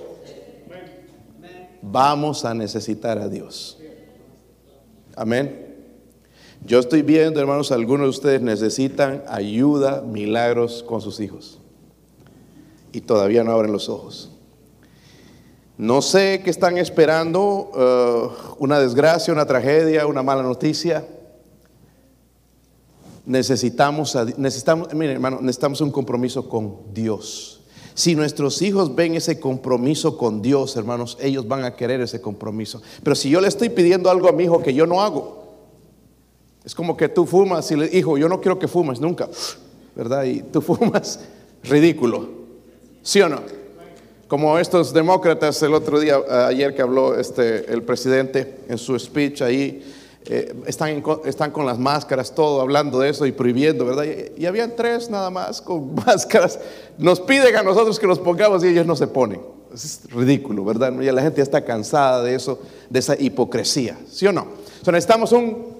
Vamos 1.82 2.46
a 2.46 2.54
necesitar 2.54 3.20
a 3.20 3.28
Dios. 3.28 3.78
Amén. 5.18 5.65
Yo 6.66 6.80
estoy 6.80 7.04
viendo, 7.04 7.40
hermanos, 7.40 7.72
algunos 7.72 8.06
de 8.06 8.10
ustedes 8.10 8.42
necesitan 8.42 9.24
ayuda, 9.28 10.02
milagros 10.02 10.84
con 10.84 11.00
sus 11.00 11.20
hijos. 11.20 11.60
Y 12.92 13.02
todavía 13.02 13.44
no 13.44 13.52
abren 13.52 13.72
los 13.72 13.88
ojos. 13.88 14.32
No 15.78 16.02
sé 16.02 16.42
qué 16.44 16.50
están 16.50 16.80
esperando, 16.80 17.42
uh, 17.42 18.56
una 18.58 18.80
desgracia, 18.80 19.32
una 19.32 19.46
tragedia, 19.46 20.08
una 20.08 20.24
mala 20.24 20.42
noticia. 20.42 21.06
Necesitamos, 23.28 24.18
necesitamos, 24.38 24.92
miren 24.94 25.16
hermano, 25.16 25.40
necesitamos 25.42 25.82
un 25.82 25.92
compromiso 25.92 26.50
con 26.50 26.78
Dios. 26.94 27.62
Si 27.94 28.16
nuestros 28.16 28.62
hijos 28.64 28.96
ven 28.96 29.14
ese 29.14 29.40
compromiso 29.40 30.18
con 30.18 30.42
Dios, 30.42 30.76
hermanos, 30.78 31.16
ellos 31.22 31.48
van 31.48 31.64
a 31.64 31.76
querer 31.76 32.02
ese 32.02 32.22
compromiso. 32.22 32.82
Pero 33.04 33.16
si 33.16 33.30
yo 33.30 33.40
le 33.40 33.50
estoy 33.50 33.70
pidiendo 33.70 34.10
algo 34.10 34.28
a 34.30 34.32
mi 34.32 34.46
hijo 34.46 34.64
que 34.64 34.74
yo 34.74 34.88
no 34.88 35.02
hago, 35.02 35.45
es 36.66 36.74
como 36.74 36.98
que 36.98 37.08
tú 37.08 37.26
fumas 37.26 37.70
y 37.72 37.76
le 37.76 37.86
hijo, 37.96 38.18
yo 38.18 38.28
no 38.28 38.42
quiero 38.42 38.58
que 38.58 38.68
fumes 38.68 39.00
nunca, 39.00 39.30
¿verdad? 39.96 40.24
Y 40.24 40.42
tú 40.42 40.62
fumas, 40.62 41.20
ridículo, 41.64 42.28
¿sí 43.04 43.22
o 43.22 43.30
no? 43.30 43.42
Como 44.28 44.58
estos 44.58 44.92
demócratas 44.92 45.62
el 45.62 45.76
otro 45.76 46.00
día, 46.00 46.18
ayer 46.48 46.74
que 46.74 46.82
habló 46.82 47.18
este, 47.18 47.72
el 47.72 47.84
presidente 47.84 48.58
en 48.68 48.80
su 48.80 48.98
speech 48.98 49.44
ahí, 49.44 49.94
eh, 50.28 50.56
están, 50.66 51.04
están 51.26 51.52
con 51.52 51.68
las 51.68 51.78
máscaras, 51.78 52.34
todo 52.34 52.60
hablando 52.60 53.00
de 53.00 53.10
eso 53.10 53.28
y 53.28 53.32
prohibiendo, 53.32 53.86
¿verdad? 53.86 54.06
Y, 54.06 54.42
y, 54.42 54.46
habían 54.48 54.76
tres 54.76 55.12
nada 55.12 55.30
más 55.30 55.62
con 55.62 55.94
máscaras. 56.08 56.60
Nos 56.98 57.22
piden 57.22 57.56
a 57.56 57.62
nosotros 57.62 58.00
que 58.00 58.08
nos 58.08 58.18
pongamos 58.18 58.64
y 58.64 58.70
ellos 58.70 58.88
no 58.88 58.96
se 58.96 59.06
ponen. 59.06 59.40
Es 59.72 60.00
ridículo, 60.10 60.66
¿verdad? 60.66 60.92
Y 61.00 61.12
la 61.12 61.22
gente 61.22 61.38
ya 61.38 61.44
está 61.44 61.64
cansada 61.64 62.24
de 62.24 62.34
eso, 62.34 62.60
de 62.90 62.98
esa 62.98 63.16
hipocresía, 63.22 64.00
¿sí 64.10 64.26
o 64.26 64.32
no? 64.32 64.42
O 64.42 64.84
sea, 64.84 64.92
necesitamos 64.92 65.32
un 65.32 65.75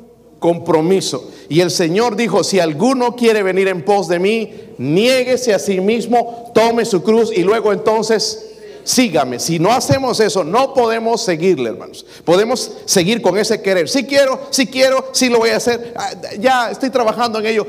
compromiso. 0.46 1.32
Y 1.50 1.62
el 1.62 1.72
Señor 1.72 2.16
dijo, 2.16 2.44
si 2.44 2.60
alguno 2.60 3.16
quiere 3.16 3.42
venir 3.42 3.68
en 3.68 3.84
pos 3.84 4.08
de 4.08 4.20
mí, 4.20 4.54
niéguese 4.78 5.56
a 5.56 5.60
sí 5.60 5.82
mismo, 5.82 6.52
tome 6.54 6.86
su 6.86 7.02
cruz 7.02 7.32
y 7.36 7.42
luego 7.42 7.74
entonces 7.74 8.52
sígame. 8.84 9.40
Si 9.40 9.58
no 9.58 9.72
hacemos 9.72 10.20
eso, 10.20 10.44
no 10.44 10.76
podemos 10.76 11.24
seguirle, 11.24 11.72
hermanos. 11.72 12.06
Podemos 12.24 12.74
seguir 12.86 13.24
con 13.24 13.40
ese 13.40 13.60
querer. 13.64 13.90
Si 13.90 14.06
quiero, 14.06 14.40
si 14.52 14.68
quiero, 14.68 15.10
si 15.14 15.30
lo 15.30 15.40
voy 15.40 15.50
a 15.50 15.58
hacer. 15.58 15.96
Ah, 15.96 16.12
ya 16.40 16.70
estoy 16.70 16.92
trabajando 16.92 17.40
en 17.40 17.48
ello. 17.48 17.66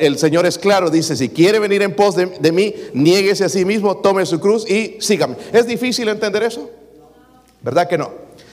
El 0.00 0.18
Señor 0.18 0.46
es 0.46 0.58
claro, 0.58 0.90
dice, 0.90 1.16
si 1.16 1.28
quiere 1.28 1.60
venir 1.60 1.80
en 1.82 1.94
pos 1.94 2.16
de, 2.16 2.50
mí, 2.50 2.74
niéguese 2.92 3.44
a 3.44 3.48
sí 3.48 3.64
mismo, 3.64 3.98
tome 3.98 4.26
su 4.26 4.40
cruz 4.40 4.68
y 4.68 4.96
sígame. 4.98 5.36
¿Es 5.52 5.64
difícil 5.64 6.08
entender 6.08 6.42
eso? 6.42 6.68
¿Verdad 7.62 7.88
que 7.88 7.96
no? 7.96 8.10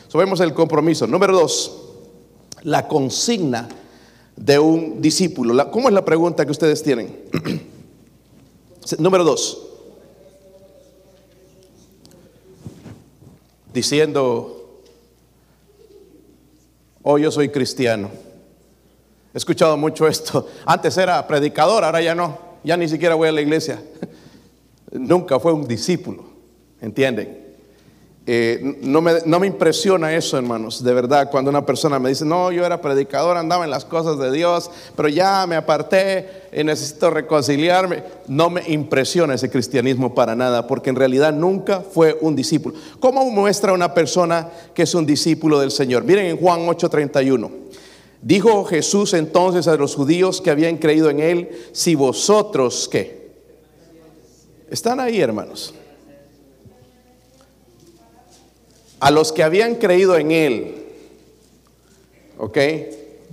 Subemos 0.09 0.41
el 0.41 0.53
compromiso. 0.53 1.07
Número 1.07 1.33
dos 1.33 1.86
la 2.63 2.87
consigna 2.87 3.67
de 4.35 4.59
un 4.59 5.01
discípulo. 5.01 5.69
¿Cómo 5.71 5.87
es 5.87 5.93
la 5.93 6.05
pregunta 6.05 6.45
que 6.45 6.51
ustedes 6.51 6.83
tienen? 6.83 7.15
Número 8.99 9.23
dos. 9.23 9.63
Diciendo, 13.73 14.81
oh, 17.03 17.17
yo 17.17 17.31
soy 17.31 17.49
cristiano. 17.49 18.09
He 19.33 19.37
escuchado 19.37 19.77
mucho 19.77 20.07
esto. 20.07 20.47
Antes 20.65 20.97
era 20.97 21.25
predicador, 21.27 21.83
ahora 21.83 22.01
ya 22.01 22.15
no. 22.15 22.39
Ya 22.63 22.75
ni 22.77 22.87
siquiera 22.87 23.15
voy 23.15 23.29
a 23.29 23.31
la 23.31 23.41
iglesia. 23.41 23.81
Nunca 24.91 25.39
fue 25.39 25.53
un 25.53 25.67
discípulo. 25.67 26.25
¿Entienden? 26.81 27.46
Eh, 28.29 28.77
no, 28.81 28.99
me, 28.99 29.13
no, 29.25 29.39
me, 29.39 29.47
impresiona 29.47 30.13
eso, 30.13 30.37
hermanos, 30.37 30.83
de 30.83 30.93
verdad, 30.93 31.31
cuando 31.31 31.49
una 31.49 31.65
persona 31.65 31.97
me 31.97 32.09
dice, 32.09 32.25
no, 32.25 32.51
yo 32.51 32.65
era 32.65 32.81
predicador, 32.81 33.37
andaba 33.37 33.63
en 33.63 33.71
las 33.71 33.85
cosas 33.85 34.19
de 34.19 34.33
Dios, 34.33 34.69
pero 34.97 35.07
ya 35.07 35.47
me 35.47 35.55
aparté 35.55 36.49
y 36.51 36.61
necesito 36.65 37.09
reconciliarme. 37.09 38.03
No 38.27 38.49
me 38.49 38.67
impresiona 38.67 39.35
ese 39.35 39.49
cristianismo 39.49 40.13
para 40.13 40.35
nada, 40.35 40.67
porque 40.67 40.89
en 40.89 40.97
realidad 40.97 41.31
nunca 41.31 41.79
fue 41.79 42.17
un 42.19 42.35
discípulo. 42.35 42.75
¿Cómo 42.99 43.23
muestra 43.31 43.71
una 43.71 43.93
persona 43.93 44.49
que 44.73 44.83
es 44.83 44.93
un 44.93 45.05
discípulo 45.05 45.61
del 45.61 45.71
Señor? 45.71 46.03
Miren 46.03 46.25
en 46.25 46.37
Juan 46.37 46.67
8:31. 46.67 47.49
Dijo 48.21 48.65
Jesús 48.65 49.13
entonces 49.13 49.69
a 49.69 49.77
los 49.77 49.95
judíos 49.95 50.41
que 50.41 50.51
habían 50.51 50.75
creído 50.75 51.09
en 51.09 51.21
él, 51.21 51.49
si 51.71 51.95
vosotros, 51.95 52.89
¿qué? 52.91 53.29
Están 54.69 54.99
ahí, 54.99 55.21
hermanos 55.21 55.73
a 58.99 59.11
los 59.11 59.31
que 59.31 59.43
habían 59.43 59.75
creído 59.75 60.17
en 60.17 60.31
Él, 60.31 60.75
¿ok? 62.37 62.57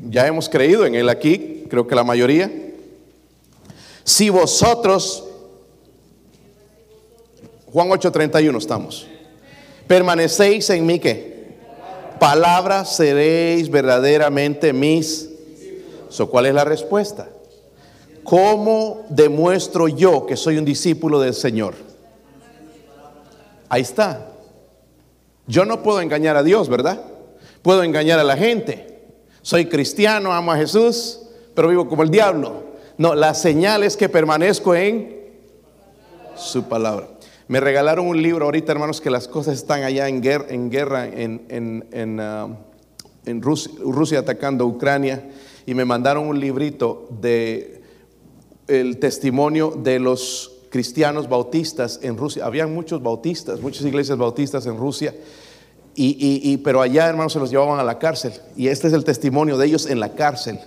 Ya 0.08 0.26
hemos 0.26 0.48
creído 0.48 0.84
en 0.84 0.94
Él 0.94 1.08
aquí, 1.08 1.64
creo 1.68 1.86
que 1.86 1.94
la 1.94 2.04
mayoría. 2.04 2.50
Si 4.02 4.28
vosotros, 4.28 5.24
Juan 7.72 7.88
8:31 7.88 8.58
estamos, 8.58 9.06
permanecéis 9.86 10.68
en 10.70 10.84
mí, 10.84 10.98
¿qué? 10.98 11.34
Palabra 12.20 12.84
seréis 12.84 13.70
verdaderamente 13.70 14.72
mis. 14.72 15.30
So, 16.10 16.30
¿Cuál 16.30 16.46
es 16.46 16.54
la 16.54 16.64
respuesta? 16.64 17.28
¿Cómo 18.22 19.04
demuestro 19.10 19.88
yo 19.88 20.24
que 20.24 20.36
soy 20.36 20.56
un 20.56 20.64
discípulo 20.64 21.20
del 21.20 21.34
Señor? 21.34 21.74
Ahí 23.68 23.82
está. 23.82 24.33
Yo 25.46 25.64
no 25.64 25.82
puedo 25.82 26.00
engañar 26.00 26.36
a 26.36 26.42
Dios, 26.42 26.68
¿verdad? 26.68 27.00
Puedo 27.62 27.82
engañar 27.82 28.18
a 28.18 28.24
la 28.24 28.36
gente. 28.36 28.94
Soy 29.42 29.66
cristiano, 29.66 30.32
amo 30.32 30.52
a 30.52 30.56
Jesús, 30.56 31.20
pero 31.54 31.68
vivo 31.68 31.88
como 31.88 32.02
el 32.02 32.10
diablo. 32.10 32.64
No, 32.96 33.14
la 33.14 33.34
señal 33.34 33.82
es 33.82 33.96
que 33.96 34.08
permanezco 34.08 34.74
en 34.74 35.16
su 36.36 36.64
palabra. 36.64 37.08
Me 37.46 37.60
regalaron 37.60 38.06
un 38.06 38.22
libro 38.22 38.46
ahorita, 38.46 38.72
hermanos, 38.72 39.00
que 39.00 39.10
las 39.10 39.28
cosas 39.28 39.54
están 39.54 39.82
allá 39.82 40.08
en 40.08 40.22
guerra, 40.22 40.46
en, 40.48 40.70
guerra, 40.70 41.06
en, 41.06 42.20
uh, 42.20 43.40
Rusia, 43.40 43.72
Rusia, 43.80 44.18
atacando 44.20 44.66
Ucrania, 44.66 45.28
y 45.66 45.74
me 45.74 45.84
mandaron 45.84 46.26
un 46.26 46.40
librito 46.40 47.06
de 47.20 47.82
el 48.66 48.98
testimonio 48.98 49.72
de 49.76 49.98
los 49.98 50.53
cristianos 50.74 51.28
bautistas 51.28 52.00
en 52.02 52.16
Rusia. 52.16 52.44
Habían 52.44 52.74
muchos 52.74 53.00
bautistas, 53.00 53.60
muchas 53.60 53.84
iglesias 53.84 54.18
bautistas 54.18 54.66
en 54.66 54.76
Rusia. 54.76 55.14
Y, 55.94 56.56
pero 56.64 56.82
allá, 56.82 57.06
hermanos, 57.06 57.32
se 57.32 57.38
los 57.38 57.48
llevaban 57.48 57.78
a 57.78 57.84
la 57.84 58.00
cárcel. 58.00 58.32
Y 58.56 58.66
este 58.66 58.88
es 58.88 58.92
el 58.92 59.04
testimonio 59.04 59.56
de 59.56 59.66
ellos 59.66 59.86
en 59.86 60.00
la 60.00 60.16
cárcel. 60.16 60.58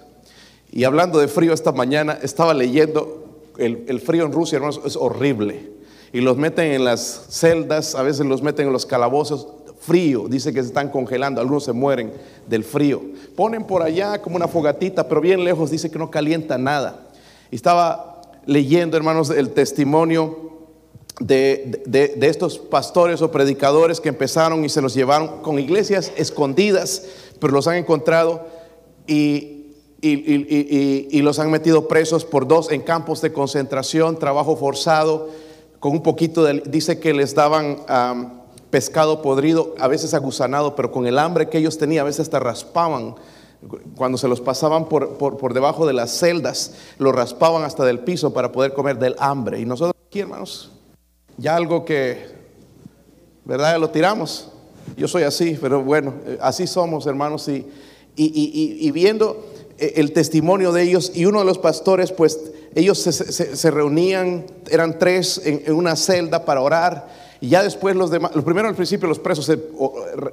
Y 0.71 0.85
hablando 0.85 1.19
de 1.19 1.27
frío 1.27 1.51
esta 1.51 1.73
mañana, 1.73 2.17
estaba 2.21 2.53
leyendo, 2.53 3.25
el, 3.57 3.99
frío 3.99 4.23
en 4.23 4.31
Rusia, 4.31 4.55
hermanos, 4.55 4.79
es 4.85 4.95
horrible. 4.95 5.73
Y 6.13 6.21
los 6.21 6.37
meten 6.37 6.71
en 6.71 6.85
las 6.85 7.25
celdas, 7.29 7.93
a 7.93 8.01
veces 8.01 8.25
los 8.25 8.41
meten 8.41 8.67
en 8.67 8.71
los 8.71 8.85
calabozos, 8.85 9.45
frío, 9.81 10.29
dice 10.29 10.53
que 10.53 10.61
se 10.61 10.69
están 10.69 10.87
congelando, 10.87 11.41
algunos 11.41 11.65
se 11.65 11.73
mueren 11.73 12.13
del 12.47 12.63
frío. 12.63 13.01
Ponen 13.35 13.65
por 13.65 13.83
allá 13.83 14.21
como 14.21 14.37
una 14.37 14.47
fogatita, 14.47 15.09
pero 15.09 15.19
bien 15.19 15.43
lejos 15.43 15.69
dice 15.69 15.91
que 15.91 15.99
no 15.99 16.09
calienta 16.09 16.57
nada. 16.57 17.09
Y 17.51 17.57
estaba 17.57 18.16
leyendo, 18.47 18.97
hermanos, 18.97 19.29
el 19.29 19.51
testimonio 19.51 20.47
de, 21.19 22.17
estos 22.21 22.57
pastores 22.57 23.21
o 23.21 23.31
predicadores 23.31 23.99
que 23.99 24.09
empezaron 24.09 24.63
y 24.65 24.69
se 24.69 24.81
los 24.81 24.93
llevaron 24.93 25.41
con 25.41 25.59
iglesias 25.59 26.11
escondidas, 26.15 27.03
pero 27.39 27.53
los 27.53 27.67
han 27.67 27.75
encontrado 27.75 28.47
y, 29.05 29.75
y, 30.01 31.21
los 31.21 31.39
han 31.39 31.51
metido 31.51 31.87
presos 31.87 32.23
por 32.25 32.47
dos 32.47 32.71
en 32.71 32.81
campos 32.81 33.21
de 33.21 33.33
concentración, 33.33 34.17
trabajo 34.17 34.55
forzado, 34.55 35.29
con 35.79 35.91
un 35.91 36.03
poquito 36.03 36.43
de, 36.43 36.63
dice 36.65 36.99
que 36.99 37.13
les 37.13 37.35
daban 37.35 37.77
pescado 38.69 39.21
podrido, 39.21 39.75
a 39.79 39.87
veces 39.87 40.13
agusanado, 40.13 40.75
pero 40.75 40.91
con 40.91 41.07
el 41.07 41.19
hambre 41.19 41.49
que 41.49 41.57
ellos 41.57 41.77
tenían, 41.77 42.01
a 42.01 42.05
veces 42.05 42.21
hasta 42.21 42.39
raspaban 42.39 43.15
Cuando 43.95 44.17
se 44.17 44.27
los 44.27 44.39
pasaban 44.39 44.87
por, 44.87 45.17
por, 45.17 45.37
por 45.37 45.53
debajo 45.53 45.87
de 45.87 45.93
las 45.93 46.11
celdas, 46.11 46.73
lo 46.99 47.11
raspaban 47.11 47.63
hasta 47.63 47.85
del 47.85 47.99
piso 47.99 48.33
para 48.33 48.51
poder 48.51 48.73
comer 48.73 48.99
del 48.99 49.15
hambre. 49.19 49.59
Y 49.59 49.65
nosotros 49.65 49.95
aquí, 50.07 50.19
hermanos, 50.19 50.71
ya 51.37 51.55
algo 51.55 51.83
que, 51.83 52.27
¿verdad? 53.45 53.79
Lo 53.79 53.89
tiramos. 53.89 54.51
Yo 54.95 55.07
soy 55.07 55.23
así, 55.23 55.57
pero 55.59 55.83
bueno, 55.83 56.13
eh, 56.25 56.37
así 56.41 56.67
somos, 56.67 57.05
hermanos. 57.07 57.47
Y, 57.47 57.67
y, 58.15 58.25
y, 58.25 58.87
y 58.87 58.91
viendo 58.91 59.45
eh, 59.77 59.93
el 59.97 60.11
testimonio 60.13 60.71
de 60.71 60.83
ellos, 60.83 61.11
y 61.13 61.25
uno 61.25 61.39
de 61.39 61.45
los 61.45 61.57
pastores, 61.57 62.11
pues 62.11 62.39
ellos 62.75 62.99
se, 62.99 63.11
se, 63.11 63.71
reunían, 63.71 64.45
eran 64.69 64.99
tres 64.99 65.41
en, 65.43 65.73
una 65.73 65.95
celda 65.95 66.45
para 66.45 66.61
orar. 66.61 67.26
Y 67.39 67.49
ya 67.49 67.61
después 67.63 67.95
los 67.95 68.09
demás, 68.09 68.35
los 68.35 68.43
primeros 68.43 68.69
al 68.69 68.75
principio 68.75 69.07
los 69.07 69.19
presos 69.19 69.45
se 69.45 69.59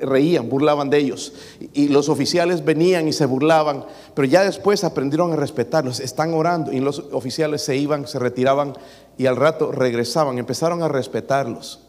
reían, 0.01 0.49
burlaban 0.49 0.91
de 0.91 0.99
ellos. 0.99 1.33
Y 1.73 1.89
los 1.89 2.09
oficiales 2.09 2.65
venían 2.65 3.07
y 3.09 3.13
se 3.13 3.27
burlaban. 3.27 3.85
Pero 4.15 4.27
ya 4.27 4.45
después 4.45 4.85
aprendieron 4.85 5.33
a 5.33 5.37
respetarlos. 5.37 6.01
Están 6.01 6.33
orando 6.35 6.73
y 6.73 6.81
los 6.81 7.01
oficiales 7.13 7.63
se 7.63 7.77
iban, 7.77 8.07
se 8.07 8.19
retiraban 8.19 8.75
y 9.19 9.27
al 9.27 9.37
rato 9.37 9.71
regresaban. 9.71 10.39
Empezaron 10.39 10.83
a 10.83 10.89
respetarlos. 10.89 11.81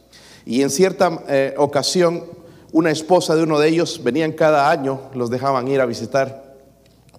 Y 0.46 0.62
en 0.62 0.70
cierta 0.70 1.24
eh, 1.28 1.56
ocasión, 1.58 2.24
una 2.72 2.92
esposa 2.92 3.36
de 3.36 3.44
uno 3.44 3.58
de 3.58 3.70
ellos, 3.70 4.02
venían 4.04 4.34
cada 4.34 4.70
año, 4.70 5.02
los 5.14 5.30
dejaban 5.30 5.68
ir 5.68 5.82
a 5.82 5.86
visitar 5.86 6.56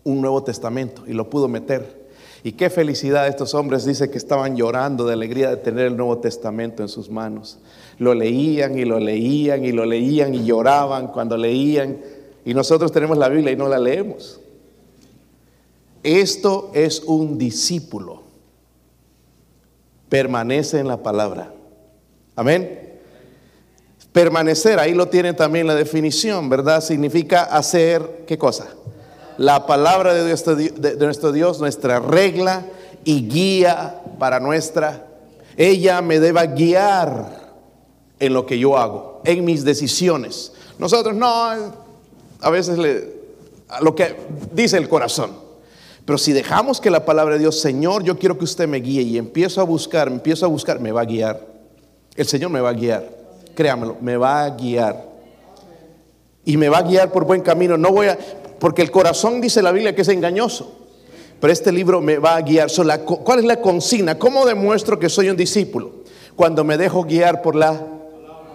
un 0.04 0.20
Nuevo 0.20 0.44
Testamento 0.44 1.02
y 1.06 1.12
lo 1.12 1.28
pudo 1.28 1.48
meter. 1.48 2.06
Y 2.44 2.52
qué 2.52 2.70
felicidad 2.70 3.26
estos 3.26 3.54
hombres, 3.54 3.84
dice 3.84 4.08
que 4.08 4.18
estaban 4.18 4.56
llorando 4.56 5.04
de 5.04 5.14
alegría 5.14 5.50
de 5.50 5.56
tener 5.56 5.86
el 5.86 5.96
Nuevo 5.96 6.18
Testamento 6.18 6.82
en 6.82 6.88
sus 6.88 7.10
manos. 7.10 7.58
Lo 7.98 8.14
leían 8.14 8.78
y 8.78 8.84
lo 8.84 8.98
leían 8.98 9.64
y 9.64 9.72
lo 9.72 9.86
leían 9.86 10.34
y 10.34 10.44
lloraban 10.44 11.08
cuando 11.08 11.36
leían. 11.36 11.98
Y 12.44 12.54
nosotros 12.54 12.92
tenemos 12.92 13.16
la 13.16 13.28
Biblia 13.28 13.52
y 13.52 13.56
no 13.56 13.68
la 13.68 13.78
leemos. 13.78 14.40
Esto 16.02 16.70
es 16.74 17.00
un 17.00 17.38
discípulo. 17.38 18.22
Permanece 20.08 20.78
en 20.78 20.88
la 20.88 21.02
palabra. 21.02 21.52
Amén. 22.36 22.86
Permanecer, 24.12 24.78
ahí 24.78 24.94
lo 24.94 25.08
tienen 25.08 25.34
también 25.34 25.66
la 25.66 25.74
definición, 25.74 26.48
¿verdad? 26.48 26.80
Significa 26.80 27.42
hacer, 27.42 28.24
¿qué 28.26 28.38
cosa? 28.38 28.68
La 29.36 29.66
palabra 29.66 30.14
de, 30.14 30.22
de 30.22 31.04
nuestro 31.04 31.32
Dios, 31.32 31.60
nuestra 31.60 31.98
regla 31.98 32.64
y 33.04 33.28
guía 33.28 34.00
para 34.18 34.38
nuestra. 34.38 35.06
Ella 35.56 36.02
me 36.02 36.20
deba 36.20 36.46
guiar 36.46 37.45
en 38.18 38.32
lo 38.32 38.46
que 38.46 38.58
yo 38.58 38.76
hago, 38.76 39.20
en 39.24 39.44
mis 39.44 39.64
decisiones. 39.64 40.52
Nosotros 40.78 41.14
no, 41.14 41.28
a 42.40 42.50
veces 42.50 42.78
le, 42.78 43.16
lo 43.80 43.94
que 43.94 44.16
dice 44.52 44.76
el 44.76 44.88
corazón. 44.88 45.46
Pero 46.04 46.18
si 46.18 46.32
dejamos 46.32 46.80
que 46.80 46.90
la 46.90 47.04
palabra 47.04 47.34
de 47.34 47.40
Dios, 47.40 47.60
Señor, 47.60 48.04
yo 48.04 48.16
quiero 48.18 48.38
que 48.38 48.44
usted 48.44 48.68
me 48.68 48.78
guíe 48.78 49.02
y 49.02 49.18
empiezo 49.18 49.60
a 49.60 49.64
buscar, 49.64 50.06
empiezo 50.06 50.46
a 50.46 50.48
buscar, 50.48 50.78
me 50.78 50.92
va 50.92 51.00
a 51.00 51.04
guiar. 51.04 51.44
El 52.14 52.26
Señor 52.26 52.50
me 52.50 52.60
va 52.60 52.70
a 52.70 52.74
guiar. 52.74 53.10
Créamelo, 53.56 53.96
me 54.00 54.16
va 54.16 54.44
a 54.44 54.50
guiar. 54.50 55.04
Y 56.44 56.56
me 56.56 56.68
va 56.68 56.78
a 56.78 56.82
guiar 56.82 57.10
por 57.10 57.24
buen 57.24 57.40
camino. 57.40 57.76
No 57.76 57.90
voy 57.90 58.06
a, 58.06 58.18
porque 58.60 58.82
el 58.82 58.92
corazón 58.92 59.40
dice 59.40 59.60
la 59.62 59.72
Biblia 59.72 59.96
que 59.96 60.02
es 60.02 60.08
engañoso. 60.08 60.72
Pero 61.40 61.52
este 61.52 61.72
libro 61.72 62.00
me 62.00 62.18
va 62.18 62.36
a 62.36 62.40
guiar. 62.40 62.68
¿Cuál 63.04 63.40
es 63.40 63.44
la 63.44 63.60
consigna? 63.60 64.16
¿Cómo 64.16 64.46
demuestro 64.46 65.00
que 65.00 65.08
soy 65.08 65.28
un 65.28 65.36
discípulo? 65.36 66.04
Cuando 66.36 66.62
me 66.62 66.76
dejo 66.76 67.02
guiar 67.02 67.42
por 67.42 67.56
la 67.56 67.95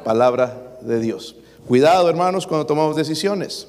palabra 0.03 0.77
de 0.81 1.00
Dios. 1.00 1.36
Cuidado, 1.67 2.10
hermanos, 2.10 2.48
cuando 2.48 2.65
tomamos 2.65 2.96
decisiones. 2.96 3.67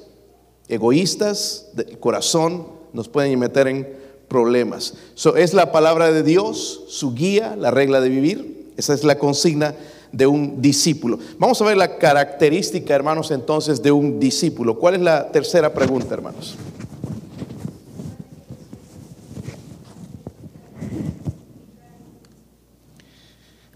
Egoístas 0.67 1.69
del 1.73 1.99
corazón 1.99 2.67
nos 2.93 3.07
pueden 3.07 3.37
meter 3.39 3.67
en 3.67 3.97
problemas. 4.27 4.95
So, 5.13 5.35
es 5.35 5.53
la 5.53 5.71
palabra 5.71 6.11
de 6.11 6.23
Dios, 6.23 6.85
su 6.87 7.13
guía, 7.13 7.55
la 7.55 7.71
regla 7.71 8.01
de 8.01 8.09
vivir. 8.09 8.71
Esa 8.77 8.93
es 8.93 9.03
la 9.03 9.19
consigna 9.19 9.75
de 10.11 10.27
un 10.27 10.61
discípulo. 10.61 11.19
Vamos 11.37 11.61
a 11.61 11.65
ver 11.65 11.77
la 11.77 11.97
característica, 11.97 12.95
hermanos, 12.95 13.31
entonces 13.31 13.81
de 13.81 13.91
un 13.91 14.19
discípulo. 14.19 14.79
¿Cuál 14.79 14.95
es 14.95 15.01
la 15.01 15.31
tercera 15.31 15.73
pregunta, 15.73 16.13
hermanos? 16.13 16.55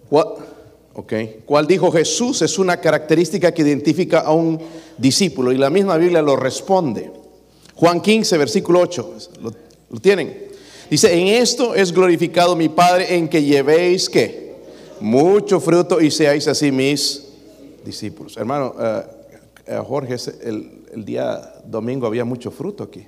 ¿Cuál, 0.10 0.47
okay. 0.98 1.44
¿Cuál 1.46 1.66
dijo 1.66 1.92
Jesús? 1.92 2.42
Es 2.42 2.60
una 2.60 2.78
característica 2.78 3.54
que 3.54 3.62
identifica 3.62 4.20
a 4.20 4.34
un 4.34 4.60
discípulo 4.98 5.52
y 5.52 5.58
la 5.58 5.70
misma 5.70 5.98
Biblia 5.98 6.22
lo 6.22 6.36
responde. 6.36 7.12
Juan 7.76 8.02
15, 8.02 8.38
versículo 8.38 8.82
8. 8.82 9.18
¿Lo, 9.42 10.00
tienen? 10.00 10.48
Dice, 10.90 11.14
en 11.14 11.28
esto 11.28 11.76
es 11.76 11.92
glorificado 11.92 12.56
mi 12.56 12.70
Padre 12.70 13.16
en 13.16 13.28
que 13.30 13.44
llevéis 13.44 14.10
que 14.10 14.56
mucho 15.00 15.60
fruto 15.60 16.02
y 16.02 16.10
seáis 16.10 16.48
así 16.48 16.72
mis 16.72 17.24
discípulos. 17.86 18.36
Hermano, 18.36 18.74
uh, 18.78 19.84
Jorge, 19.84 20.16
el, 20.44 20.84
el, 20.92 21.06
día 21.06 21.54
domingo 21.66 22.08
había 22.08 22.26
mucho 22.26 22.52
fruto 22.52 22.84
aquí. 22.84 23.06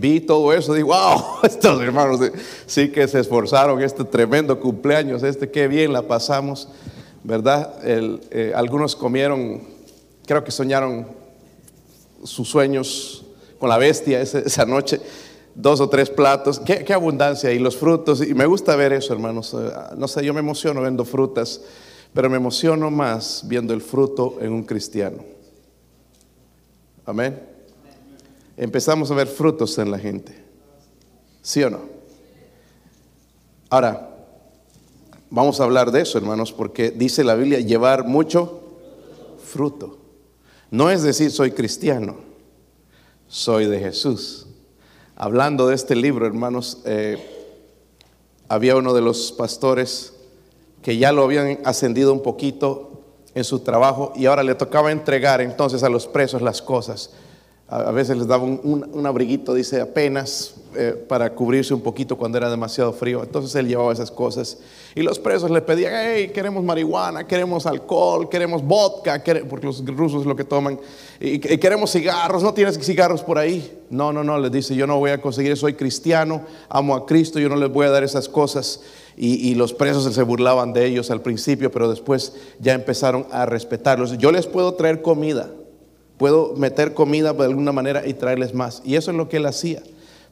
Vi 0.00 0.20
todo 0.20 0.52
eso, 0.52 0.74
digo, 0.74 0.88
wow, 0.88 1.22
estos 1.42 1.80
hermanos 1.80 2.20
sí 2.66 2.90
que 2.90 3.06
se 3.08 3.20
esforzaron, 3.20 3.82
este 3.82 4.04
tremendo 4.04 4.58
cumpleaños, 4.60 5.22
este 5.22 5.50
qué 5.50 5.68
bien 5.68 5.92
la 5.92 6.02
pasamos, 6.02 6.68
¿verdad? 7.24 7.74
Eh, 7.82 8.52
algunos 8.54 8.94
comieron, 8.96 9.62
creo 10.26 10.44
que 10.44 10.50
soñaron 10.50 11.06
sus 12.24 12.48
sueños 12.48 13.24
con 13.58 13.68
la 13.68 13.78
bestia 13.78 14.20
esa, 14.20 14.38
esa 14.40 14.64
noche 14.64 15.00
dos 15.58 15.80
o 15.80 15.88
tres 15.88 16.08
platos, 16.08 16.60
qué, 16.60 16.84
qué, 16.84 16.92
abundancia 16.94 17.50
y 17.50 17.58
los 17.58 17.76
frutos, 17.76 18.24
y 18.26 18.32
me 18.32 18.46
gusta 18.46 18.76
ver 18.76 18.92
eso, 18.92 19.12
hermanos. 19.12 19.54
Eh, 19.54 19.70
no 19.96 20.06
sé, 20.06 20.24
yo 20.24 20.32
me 20.32 20.40
emociono 20.40 20.82
viendo 20.82 21.04
frutas, 21.04 21.60
pero 22.14 22.30
me 22.30 22.36
emociono 22.36 22.90
más 22.92 23.42
viendo 23.46 23.74
el 23.74 23.80
fruto 23.80 24.38
en 24.40 24.52
un 24.52 24.62
cristiano. 24.62 25.18
Amén. 27.04 27.47
Empezamos 28.58 29.10
a 29.10 29.14
ver 29.14 29.26
frutos 29.26 29.78
en 29.78 29.90
la 29.90 29.98
gente. 29.98 30.44
¿Sí 31.40 31.62
o 31.62 31.70
no? 31.70 31.80
Ahora, 33.70 34.10
vamos 35.30 35.60
a 35.60 35.64
hablar 35.64 35.90
de 35.90 36.02
eso, 36.02 36.18
hermanos, 36.18 36.52
porque 36.52 36.90
dice 36.90 37.24
la 37.24 37.34
Biblia 37.34 37.60
llevar 37.60 38.04
mucho 38.04 38.60
fruto. 39.42 39.98
No 40.70 40.90
es 40.90 41.02
decir 41.02 41.30
soy 41.30 41.52
cristiano, 41.52 42.16
soy 43.28 43.64
de 43.66 43.78
Jesús 43.78 44.48
hablando 45.18 45.66
de 45.66 45.74
este 45.74 45.96
libro, 45.96 46.26
hermanos, 46.26 46.78
eh, 46.84 47.18
había 48.48 48.76
uno 48.76 48.94
de 48.94 49.00
los 49.00 49.32
pastores 49.32 50.14
que 50.80 50.96
ya 50.96 51.10
lo 51.10 51.24
habían 51.24 51.58
ascendido 51.64 52.12
un 52.12 52.22
poquito 52.22 53.02
en 53.34 53.42
su 53.42 53.58
trabajo 53.58 54.12
y 54.14 54.26
ahora 54.26 54.44
le 54.44 54.54
tocaba 54.54 54.92
entregar 54.92 55.40
entonces 55.40 55.82
a 55.82 55.88
los 55.88 56.06
presos 56.06 56.40
las 56.40 56.62
cosas. 56.62 57.10
A, 57.70 57.90
veces 57.92 58.16
les 58.16 58.26
daba 58.26 58.44
un, 58.44 59.06
abriguito, 59.06 59.52
dice, 59.52 59.82
apenas 59.82 60.54
eh, 60.74 60.94
para 61.06 61.34
cubrirse 61.34 61.74
un 61.74 61.82
poquito 61.82 62.16
cuando 62.16 62.38
era 62.38 62.48
demasiado 62.48 62.94
frío. 62.94 63.22
Entonces 63.22 63.54
él 63.56 63.68
llevaba 63.68 63.92
esas 63.92 64.10
cosas. 64.10 64.56
Y 64.94 65.02
los 65.02 65.18
presos 65.18 65.50
le 65.50 65.60
pedían, 65.60 65.92
hey, 65.94 66.30
queremos 66.32 66.64
marihuana, 66.64 67.26
queremos 67.26 67.66
alcohol, 67.66 68.30
queremos 68.30 68.64
vodka, 68.64 69.22
porque 69.50 69.66
los 69.66 69.84
rusos 69.84 70.22
es 70.22 70.26
lo 70.26 70.34
que 70.34 70.44
toman. 70.44 70.80
Y, 71.20 71.38
queremos 71.38 71.92
cigarros, 71.92 72.42
no 72.42 72.54
tienes 72.54 72.78
cigarros 72.78 73.22
por 73.22 73.36
ahí. 73.36 73.78
No, 73.90 74.14
no, 74.14 74.24
no, 74.24 74.38
les 74.38 74.50
dice, 74.50 74.74
yo 74.74 74.86
no 74.86 74.98
voy 74.98 75.10
a 75.10 75.20
conseguir, 75.20 75.54
soy 75.56 75.74
cristiano, 75.74 76.42
amo 76.70 76.94
a 76.94 77.04
Cristo, 77.04 77.38
yo 77.38 77.50
no 77.50 77.56
les 77.56 77.70
voy 77.70 77.84
a 77.86 77.90
dar 77.90 78.02
esas 78.02 78.30
cosas. 78.30 78.80
Y, 79.14 79.56
los 79.56 79.74
presos 79.74 80.14
se 80.14 80.22
burlaban 80.22 80.72
de 80.72 80.86
ellos 80.86 81.10
al 81.10 81.20
principio, 81.20 81.70
pero 81.70 81.90
después 81.90 82.34
ya 82.60 82.72
empezaron 82.72 83.26
a 83.30 83.44
respetarlos. 83.44 84.16
Yo 84.16 84.32
les 84.32 84.46
puedo 84.46 84.74
traer 84.74 85.02
comida, 85.02 85.50
puedo 86.18 86.54
meter 86.56 86.92
comida 86.92 87.32
de 87.32 87.44
alguna 87.44 87.72
manera 87.72 88.06
y 88.06 88.14
traerles 88.14 88.52
más. 88.52 88.82
Y 88.84 88.96
eso 88.96 89.10
es 89.12 89.16
lo 89.16 89.28
que 89.28 89.38
él 89.38 89.46
hacía, 89.46 89.82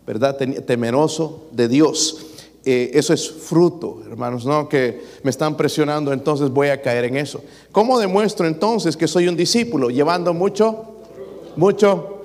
¿verdad? 0.07 0.37
Temeroso 0.37 1.45
de 1.53 1.69
Dios. 1.69 2.27
Eh, 2.65 2.91
eso 2.95 3.15
es 3.15 3.31
fruto, 3.31 4.03
hermanos, 4.11 4.45
no 4.45 4.69
que 4.69 5.01
me 5.23 5.31
están 5.31 5.57
presionando, 5.57 6.13
entonces 6.13 6.51
voy 6.51 6.69
a 6.69 6.83
caer 6.83 7.05
en 7.05 7.17
eso. 7.17 7.41
¿Cómo 7.71 7.97
demuestro 7.97 8.45
entonces 8.45 8.97
que 8.97 9.07
soy 9.07 9.29
un 9.29 9.37
discípulo? 9.37 9.89
Llevando 9.89 10.35
mucho, 10.35 10.97
mucho, 11.55 12.23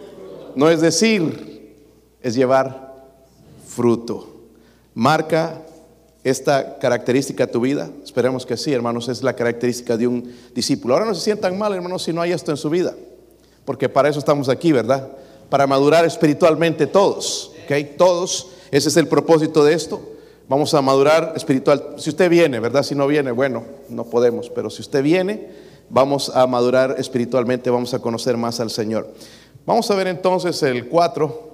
no 0.56 0.67
es 0.67 0.82
decir, 0.82 1.76
es 2.24 2.34
llevar 2.34 2.91
fruto. 3.67 4.30
Marca 4.95 5.62
esta 6.24 6.80
característica 6.80 7.45
tu 7.45 7.62
vida? 7.62 7.91
Esperemos 8.04 8.43
que 8.43 8.58
sí, 8.58 8.74
hermanos, 8.74 9.10
es 9.10 9.21
la 9.21 9.36
característica 9.36 9.95
de 9.95 10.08
un 10.08 10.36
discípulo. 10.56 10.95
Ahora 10.95 11.06
no 11.06 11.13
se 11.13 11.21
sientan 11.21 11.56
mal, 11.56 11.71
hermanos, 11.76 12.02
si 12.02 12.13
no 12.13 12.21
hay 12.21 12.32
esto 12.32 12.50
en 12.50 12.58
su 12.58 12.71
vida 12.71 12.95
porque 13.72 13.88
para 13.88 14.10
eso 14.10 14.20
estamos 14.20 14.50
aquí, 14.50 14.74
¿verdad? 14.74 15.08
Para 15.50 15.66
madurar 15.66 16.04
espiritualmente 16.04 16.88
todos, 16.88 17.54
¿ok? 17.64 17.96
Todos, 17.98 18.50
ese 18.70 18.90
es 18.90 18.98
el 18.98 19.08
propósito 19.08 19.64
de 19.64 19.74
esto. 19.74 20.02
Vamos 20.50 20.74
a 20.74 20.82
madurar 20.82 21.32
espiritual. 21.38 21.96
Si 21.96 22.10
usted 22.10 22.30
viene, 22.30 22.60
¿verdad? 22.60 22.84
Si 22.84 22.96
no 22.96 23.08
viene, 23.08 23.32
bueno, 23.32 23.64
no 23.88 24.04
podemos, 24.04 24.50
pero 24.50 24.70
si 24.70 24.82
usted 24.82 25.02
viene, 25.02 25.48
vamos 25.90 26.30
a 26.36 26.46
madurar 26.48 26.96
espiritualmente, 26.98 27.70
vamos 27.70 27.94
a 27.94 28.00
conocer 28.00 28.36
más 28.36 28.60
al 28.60 28.70
Señor. 28.70 29.08
Vamos 29.66 29.90
a 29.90 29.96
ver 29.96 30.08
entonces 30.08 30.62
el 30.64 30.90
4, 30.90 31.52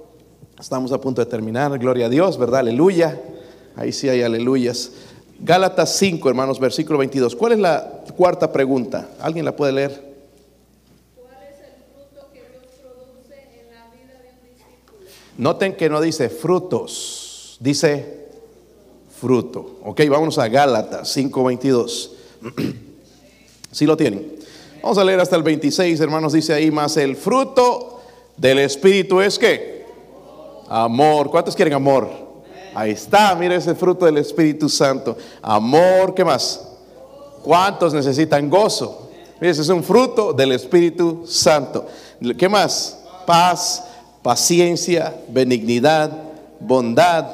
Estamos 0.58 0.90
a 0.90 1.00
punto 1.00 1.24
de 1.24 1.30
terminar, 1.30 1.78
gloria 1.78 2.06
a 2.06 2.08
Dios, 2.08 2.36
¿verdad? 2.36 2.58
Aleluya. 2.58 3.16
Ahí 3.76 3.92
sí 3.92 4.08
hay 4.08 4.22
aleluyas. 4.22 4.90
Gálatas 5.38 5.94
5, 5.98 6.28
hermanos, 6.28 6.58
versículo 6.58 6.98
22. 6.98 7.36
¿Cuál 7.36 7.52
es 7.52 7.60
la 7.60 8.02
cuarta 8.16 8.50
pregunta? 8.50 9.08
¿Alguien 9.20 9.44
la 9.44 9.54
puede 9.54 9.70
leer? 9.70 10.08
¿Cuál 11.14 11.36
es 11.44 11.60
el 11.60 11.76
fruto 11.94 12.26
que 12.32 12.40
Dios 12.40 12.64
produce 12.82 13.34
en 13.34 13.72
la 13.72 13.84
vida 13.94 14.20
de 14.20 14.30
un 14.34 14.42
discípulo? 14.42 15.06
Noten 15.38 15.76
que 15.76 15.88
no 15.88 16.00
dice 16.00 16.28
frutos, 16.28 17.56
dice 17.60 18.26
fruto. 19.20 19.78
Ok, 19.84 20.00
vámonos 20.10 20.36
a 20.38 20.48
Gálatas 20.48 21.16
5:22. 21.16 22.10
¿Sí 23.70 23.86
lo 23.86 23.96
tienen? 23.96 24.36
Vamos 24.82 24.98
a 24.98 25.04
leer 25.04 25.20
hasta 25.20 25.36
el 25.36 25.44
26, 25.44 26.00
hermanos, 26.00 26.32
dice 26.32 26.54
ahí 26.54 26.70
más 26.70 26.96
el 26.96 27.14
fruto 27.14 28.00
del 28.36 28.58
Espíritu 28.58 29.20
es 29.20 29.38
que 29.38 29.86
amor. 30.68 31.30
¿Cuántos 31.30 31.54
quieren 31.54 31.74
amor? 31.74 32.08
Ahí 32.74 32.90
está, 32.90 33.34
mire 33.36 33.54
ese 33.54 33.76
fruto 33.76 34.06
del 34.06 34.18
Espíritu 34.18 34.68
Santo. 34.68 35.16
Amor, 35.40 36.14
¿qué 36.14 36.24
más? 36.24 36.68
¿Cuántos 37.44 37.94
necesitan 37.94 38.50
gozo? 38.50 39.08
Mire, 39.40 39.52
ese 39.52 39.62
es 39.62 39.68
un 39.68 39.84
fruto 39.84 40.32
del 40.32 40.50
Espíritu 40.50 41.24
Santo. 41.28 41.86
¿Qué 42.36 42.48
más? 42.48 42.98
Paz, 43.24 43.84
paciencia, 44.28 45.18
benignidad, 45.30 46.12
bondad, 46.60 47.24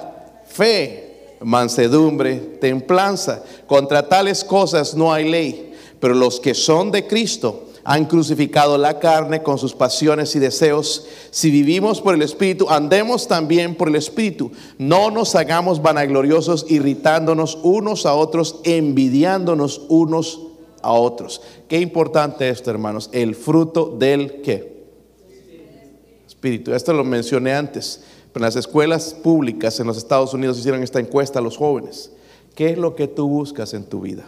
fe, 0.46 1.38
mansedumbre, 1.40 2.37
templanza. 2.61 3.42
Contra 3.66 4.09
tales 4.09 4.44
cosas 4.44 4.94
no 4.94 5.12
hay 5.12 5.28
ley. 5.28 5.74
Pero 5.98 6.14
los 6.14 6.38
que 6.38 6.54
son 6.54 6.92
de 6.92 7.04
Cristo 7.09 7.64
han 7.83 8.04
crucificado 8.04 8.78
la 8.78 9.00
carne 9.00 9.42
con 9.42 9.59
sus 9.59 9.74
pasiones 9.74 10.37
y 10.37 10.38
deseos. 10.38 11.09
Si 11.33 11.50
vivimos 11.50 12.00
por 12.00 12.14
el 12.14 12.22
Espíritu, 12.22 12.68
andemos 12.70 13.26
también 13.26 13.74
por 13.74 13.88
el 13.88 13.96
Espíritu. 13.96 14.52
No 14.78 15.11
nos 15.11 15.35
hagamos 15.35 15.83
vanagloriosos, 15.83 16.64
irritándonos 16.68 17.59
unos 17.64 18.07
a 18.07 18.14
otros, 18.14 18.61
envidiándonos 18.62 19.83
unos 19.88 20.42
a 20.80 20.92
otros. 20.92 21.42
Qué 21.66 21.80
importante 21.80 22.48
esto, 22.48 22.70
hermanos. 22.70 23.11
El 23.12 23.35
fruto 23.35 23.96
del 23.98 24.42
qué? 24.42 24.73
Esto 26.44 26.92
lo 26.92 27.04
mencioné 27.04 27.54
antes. 27.54 28.02
En 28.35 28.42
las 28.42 28.57
escuelas 28.57 29.14
públicas 29.14 29.78
en 29.80 29.87
los 29.87 29.96
Estados 29.96 30.35
Unidos 30.35 30.59
hicieron 30.59 30.83
esta 30.83 31.00
encuesta 31.00 31.38
a 31.38 31.42
los 31.42 31.57
jóvenes. 31.57 32.11
¿Qué 32.54 32.70
es 32.70 32.78
lo 32.78 32.94
que 32.94 33.09
tú 33.09 33.28
buscas 33.28 33.74
en 33.74 33.85
tu 33.85 34.00
vida? 34.00 34.24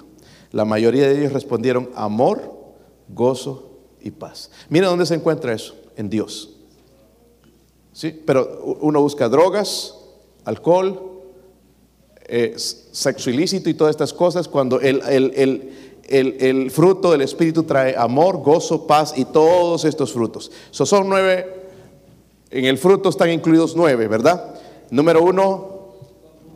La 0.53 0.65
mayoría 0.65 1.09
de 1.09 1.19
ellos 1.19 1.33
respondieron 1.33 1.91
amor, 1.95 2.55
gozo 3.09 3.71
y 4.01 4.11
paz. 4.11 4.51
Mira 4.69 4.89
dónde 4.89 5.07
se 5.07 5.15
encuentra 5.15 5.53
eso, 5.53 5.75
en 5.97 6.09
Dios. 6.09 6.57
¿Sí? 7.93 8.23
Pero 8.25 8.77
uno 8.81 9.01
busca 9.01 9.29
drogas, 9.29 9.95
alcohol, 10.45 11.17
eh, 12.27 12.55
sexo 12.57 13.31
ilícito 13.31 13.71
y 13.71 13.75
todas 13.75 13.93
estas 13.93 14.13
cosas 14.13 14.49
cuando 14.49 14.81
el, 14.81 15.01
el, 15.09 15.33
el, 16.09 16.37
el, 16.41 16.71
fruto 16.71 17.13
del 17.13 17.23
Espíritu 17.23 17.63
trae 17.63 17.97
amor, 17.97 18.39
gozo, 18.39 18.87
paz 18.87 19.15
y 19.17 19.25
todos 19.25 19.85
estos 19.85 20.13
frutos. 20.13 20.51
So, 20.71 20.87
son 20.87 21.09
nueve, 21.09 21.56
en 22.51 22.65
el 22.65 22.79
fruto 22.79 23.09
están 23.09 23.31
incluidos 23.31 23.75
nueve, 23.77 24.07
¿verdad? 24.09 24.55
Número 24.91 25.23
uno, 25.23 25.95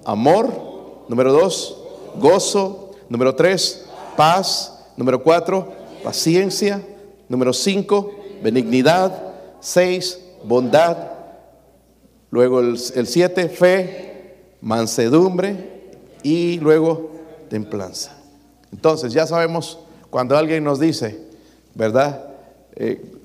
amor. 0.04 1.04
Número 1.08 1.32
dos, 1.32 1.76
gozo. 2.16 2.92
Número 3.08 3.34
tres, 3.34 3.86
paz. 4.16 4.78
Número 4.96 5.22
cuatro, 5.22 5.72
paciencia. 6.04 6.80
Número 7.28 7.52
cinco, 7.52 8.12
benignidad. 8.42 9.34
Seis, 9.60 10.20
bondad. 10.44 10.96
Luego 12.30 12.60
el, 12.60 12.78
siete, 12.78 13.48
fe, 13.48 14.36
mansedumbre. 14.60 15.80
Y 16.22 16.58
luego 16.60 17.10
templanza. 17.48 18.16
Entonces 18.72 19.12
ya 19.12 19.26
sabemos 19.26 19.80
cuando 20.10 20.36
alguien 20.36 20.62
nos 20.62 20.78
dice, 20.78 21.18
¿verdad? 21.74 22.26
Eh, 22.76 23.19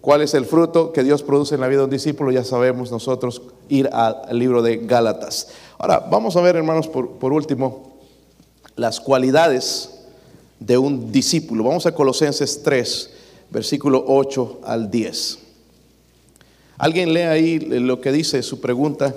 ¿Cuál 0.00 0.22
es 0.22 0.34
el 0.34 0.46
fruto 0.46 0.92
que 0.92 1.02
Dios 1.02 1.22
produce 1.22 1.54
en 1.54 1.60
la 1.60 1.68
vida 1.68 1.78
de 1.78 1.84
un 1.84 1.90
discípulo? 1.90 2.30
Ya 2.32 2.44
sabemos 2.44 2.90
nosotros 2.90 3.42
ir 3.68 3.88
al 3.92 4.38
libro 4.38 4.62
de 4.62 4.78
Gálatas. 4.78 5.48
Ahora, 5.78 6.00
vamos 6.00 6.36
a 6.36 6.40
ver, 6.40 6.56
hermanos, 6.56 6.88
por, 6.88 7.10
por 7.12 7.32
último, 7.32 7.98
las 8.76 9.00
cualidades 9.00 9.90
de 10.58 10.78
un 10.78 11.12
discípulo. 11.12 11.64
Vamos 11.64 11.86
a 11.86 11.94
Colosenses 11.94 12.62
3, 12.62 13.10
versículo 13.50 14.04
8 14.06 14.60
al 14.64 14.90
10. 14.90 15.38
¿Alguien 16.78 17.12
lee 17.12 17.20
ahí 17.20 17.58
lo 17.60 18.00
que 18.00 18.10
dice 18.12 18.42
su 18.42 18.60
pregunta? 18.60 19.14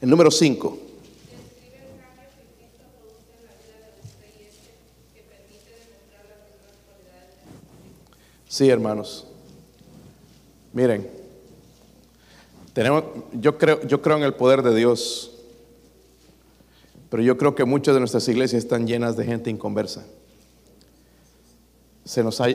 El 0.00 0.10
número 0.10 0.30
5. 0.30 0.83
Sí, 8.54 8.70
hermanos. 8.70 9.26
Miren, 10.72 11.10
tenemos, 12.72 13.02
yo, 13.32 13.58
creo, 13.58 13.82
yo 13.82 14.00
creo 14.00 14.16
en 14.16 14.22
el 14.22 14.34
poder 14.34 14.62
de 14.62 14.72
Dios, 14.72 15.32
pero 17.10 17.20
yo 17.24 17.36
creo 17.36 17.56
que 17.56 17.64
muchas 17.64 17.94
de 17.94 17.98
nuestras 17.98 18.28
iglesias 18.28 18.62
están 18.62 18.86
llenas 18.86 19.16
de 19.16 19.24
gente 19.24 19.50
inconversa. 19.50 20.04
Se 22.04 22.22
nos 22.22 22.40
ha 22.40 22.46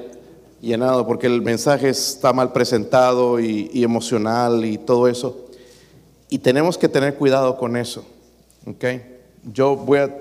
llenado 0.61 1.05
porque 1.05 1.27
el 1.27 1.41
mensaje 1.41 1.89
está 1.89 2.31
mal 2.31 2.53
presentado 2.53 3.37
y, 3.41 3.83
emocional 3.83 4.63
y 4.63 4.77
todo 4.77 5.09
eso. 5.09 5.49
Y 6.29 6.37
tenemos 6.37 6.77
que 6.77 6.87
tener 6.87 7.15
cuidado 7.15 7.57
con 7.57 7.75
eso. 7.75 8.05
¿okay? 8.65 9.19
Yo 9.51 9.75
voy 9.75 9.99
a 9.99 10.15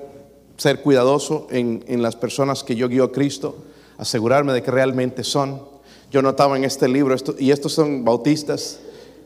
ser 0.56 0.82
cuidadoso 0.82 1.46
en, 1.52 1.84
en 1.86 2.02
las 2.02 2.16
personas 2.16 2.64
que 2.64 2.74
yo 2.74 2.88
guío 2.88 3.04
a 3.04 3.12
Cristo 3.12 3.67
asegurarme 3.98 4.52
de 4.52 4.62
que 4.62 4.70
realmente 4.70 5.24
son. 5.24 5.62
Yo 6.10 6.22
notaba 6.22 6.56
en 6.56 6.64
este 6.64 6.88
libro, 6.88 7.14
esto, 7.14 7.34
y 7.38 7.50
estos 7.50 7.72
son 7.72 8.04
bautistas, 8.04 8.78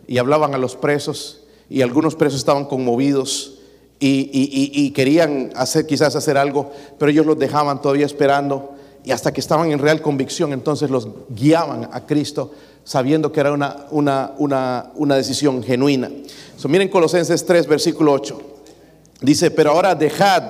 y 0.08 0.18
hablaban 0.18 0.54
a 0.54 0.58
los 0.58 0.74
presos, 0.74 1.42
y 1.70 1.82
algunos 1.82 2.16
presos 2.16 2.40
estaban 2.40 2.64
conmovidos 2.64 3.58
y, 4.00 4.30
y, 4.32 4.50
y, 4.50 4.86
y, 4.86 4.90
querían 4.90 5.52
hacer, 5.54 5.86
quizás 5.86 6.16
hacer 6.16 6.36
algo, 6.36 6.72
pero 6.98 7.12
ellos 7.12 7.24
los 7.24 7.38
dejaban 7.38 7.80
todavía 7.80 8.04
esperando, 8.04 8.72
y 9.04 9.12
hasta 9.12 9.32
que 9.32 9.40
estaban 9.40 9.70
en 9.70 9.78
real 9.78 10.02
convicción, 10.02 10.52
entonces 10.52 10.90
los 10.90 11.08
guiaban 11.28 11.88
a 11.92 12.04
Cristo, 12.04 12.50
sabiendo 12.82 13.30
que 13.30 13.38
era 13.38 13.52
una, 13.52 13.86
una, 13.90 14.32
una, 14.38 14.90
una 14.96 15.14
decisión 15.14 15.62
genuina. 15.62 16.10
So, 16.56 16.68
miren 16.68 16.88
Colosenses 16.88 17.46
3, 17.46 17.68
versículo 17.68 18.12
8. 18.12 18.40
Dice, 19.20 19.52
pero 19.52 19.70
ahora 19.70 19.94
dejad 19.94 20.42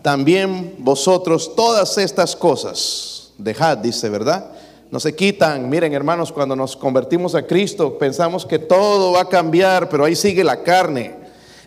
también 0.00 0.76
vosotros 0.78 1.56
todas 1.56 1.98
estas 1.98 2.36
cosas 2.36 3.21
dejad, 3.42 3.78
dice, 3.78 4.08
¿verdad? 4.08 4.50
No 4.90 5.00
se 5.00 5.16
quitan. 5.16 5.70
Miren, 5.70 5.94
hermanos, 5.94 6.30
cuando 6.30 6.54
nos 6.54 6.76
convertimos 6.76 7.34
a 7.34 7.46
Cristo, 7.46 7.96
pensamos 7.96 8.44
que 8.44 8.58
todo 8.58 9.12
va 9.12 9.22
a 9.22 9.28
cambiar, 9.28 9.88
pero 9.88 10.04
ahí 10.04 10.14
sigue 10.14 10.44
la 10.44 10.62
carne. 10.62 11.14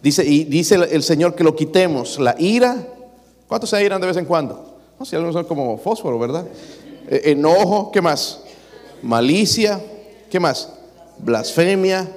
Dice, 0.03 0.23
y 0.23 0.43
dice 0.43 0.75
el 0.75 1.01
Señor 1.01 1.33
que 1.33 1.43
lo 1.43 1.55
quitemos. 1.55 2.19
La 2.19 2.35
ira. 2.37 2.87
¿Cuántos 3.47 3.71
se 3.71 3.83
iran 3.83 3.99
de 3.99 4.07
vez 4.07 4.17
en 4.17 4.25
cuando? 4.25 4.77
No 4.99 5.05
si 5.05 5.15
algunos 5.15 5.33
son 5.33 5.45
como 5.45 5.77
fósforo, 5.79 6.19
¿verdad? 6.19 6.45
Eh, 7.07 7.31
enojo, 7.31 7.91
¿qué 7.91 8.01
más? 8.01 8.41
Malicia, 9.01 9.81
¿qué 10.29 10.39
más? 10.39 10.71
Blasfemia. 11.17 12.07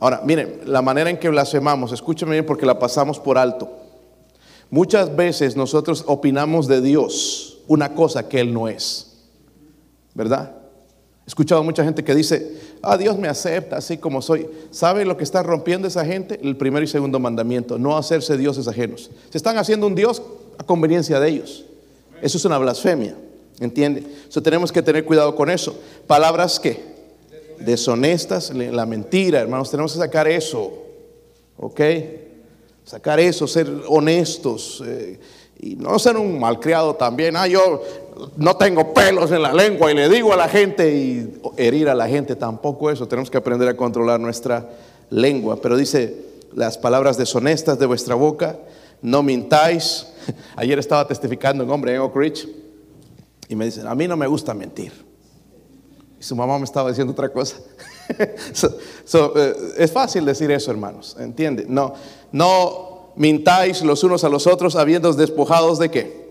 Ahora, 0.00 0.22
miren, 0.24 0.62
la 0.64 0.80
manera 0.80 1.10
en 1.10 1.18
que 1.18 1.28
blasfemamos, 1.28 1.92
escúchenme 1.92 2.32
bien 2.32 2.46
porque 2.46 2.64
la 2.64 2.78
pasamos 2.78 3.20
por 3.20 3.36
alto. 3.36 3.70
Muchas 4.70 5.14
veces 5.14 5.56
nosotros 5.56 6.04
opinamos 6.06 6.66
de 6.66 6.80
Dios 6.80 7.53
una 7.66 7.94
cosa 7.94 8.28
que 8.28 8.40
Él 8.40 8.52
no 8.52 8.68
es. 8.68 9.12
¿Verdad? 10.14 10.54
He 11.26 11.28
escuchado 11.28 11.64
mucha 11.64 11.82
gente 11.82 12.04
que 12.04 12.14
dice, 12.14 12.56
ah, 12.82 12.98
Dios 12.98 13.18
me 13.18 13.28
acepta 13.28 13.76
así 13.76 13.96
como 13.96 14.20
soy. 14.20 14.46
¿Sabe 14.70 15.04
lo 15.04 15.16
que 15.16 15.24
está 15.24 15.42
rompiendo 15.42 15.88
esa 15.88 16.04
gente? 16.04 16.38
El 16.42 16.56
primer 16.56 16.82
y 16.82 16.86
segundo 16.86 17.18
mandamiento, 17.18 17.78
no 17.78 17.96
hacerse 17.96 18.36
dioses 18.36 18.68
ajenos. 18.68 19.10
Se 19.30 19.38
están 19.38 19.56
haciendo 19.56 19.86
un 19.86 19.94
Dios 19.94 20.22
a 20.58 20.64
conveniencia 20.64 21.18
de 21.18 21.30
ellos. 21.30 21.64
Eso 22.20 22.36
es 22.36 22.44
una 22.44 22.58
blasfemia, 22.58 23.16
¿entiende? 23.58 24.04
So, 24.28 24.42
tenemos 24.42 24.70
que 24.70 24.82
tener 24.82 25.04
cuidado 25.04 25.34
con 25.34 25.50
eso. 25.50 25.78
Palabras 26.06 26.60
que 26.60 26.94
deshonestas, 27.58 28.50
la 28.54 28.84
mentira, 28.84 29.40
hermanos, 29.40 29.70
tenemos 29.70 29.92
que 29.94 29.98
sacar 29.98 30.28
eso, 30.28 30.72
¿ok? 31.56 31.80
Sacar 32.84 33.18
eso, 33.18 33.46
ser 33.46 33.66
honestos. 33.88 34.82
Eh, 34.86 35.18
y 35.64 35.76
no 35.76 35.98
ser 35.98 36.16
un 36.18 36.38
malcriado 36.38 36.94
también. 36.94 37.36
Ah, 37.36 37.46
yo 37.46 37.82
no 38.36 38.56
tengo 38.56 38.92
pelos 38.92 39.32
en 39.32 39.40
la 39.40 39.52
lengua 39.52 39.90
y 39.90 39.94
le 39.94 40.08
digo 40.10 40.32
a 40.32 40.36
la 40.36 40.46
gente 40.48 40.94
y 40.94 41.40
herir 41.56 41.88
a 41.88 41.94
la 41.94 42.06
gente. 42.06 42.36
Tampoco 42.36 42.90
eso. 42.90 43.08
Tenemos 43.08 43.30
que 43.30 43.38
aprender 43.38 43.66
a 43.68 43.76
controlar 43.76 44.20
nuestra 44.20 44.68
lengua. 45.08 45.56
Pero 45.62 45.76
dice 45.76 46.16
las 46.54 46.76
palabras 46.76 47.16
deshonestas 47.16 47.78
de 47.78 47.86
vuestra 47.86 48.14
boca. 48.14 48.58
No 49.00 49.22
mintáis. 49.22 50.06
Ayer 50.56 50.78
estaba 50.78 51.08
testificando 51.08 51.64
un 51.64 51.70
hombre 51.70 51.94
en 51.94 52.00
Oak 52.02 52.14
Ridge 52.14 52.46
y 53.48 53.56
me 53.56 53.64
dicen, 53.64 53.86
a 53.86 53.94
mí 53.94 54.06
no 54.06 54.16
me 54.16 54.26
gusta 54.26 54.52
mentir. 54.52 54.92
Y 56.20 56.22
su 56.22 56.36
mamá 56.36 56.58
me 56.58 56.64
estaba 56.64 56.90
diciendo 56.90 57.12
otra 57.12 57.30
cosa. 57.30 57.56
So- 59.06 59.32
eh, 59.34 59.54
es 59.78 59.90
fácil 59.90 60.26
decir 60.26 60.50
eso, 60.50 60.70
hermanos, 60.70 61.16
¿entiende? 61.18 61.64
No, 61.66 61.94
no 62.32 62.93
mintáis 63.16 63.82
los 63.82 64.02
unos 64.04 64.24
a 64.24 64.28
los 64.28 64.46
otros 64.46 64.76
habiendo 64.76 65.12
despojados 65.12 65.78
de 65.78 65.90
qué. 65.90 66.24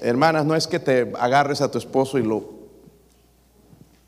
Hermanas, 0.00 0.44
no 0.44 0.54
es 0.54 0.66
que 0.66 0.78
te 0.78 1.12
agarres 1.18 1.60
a 1.60 1.70
tu 1.70 1.78
esposo 1.78 2.18
y 2.18 2.22
lo 2.22 2.56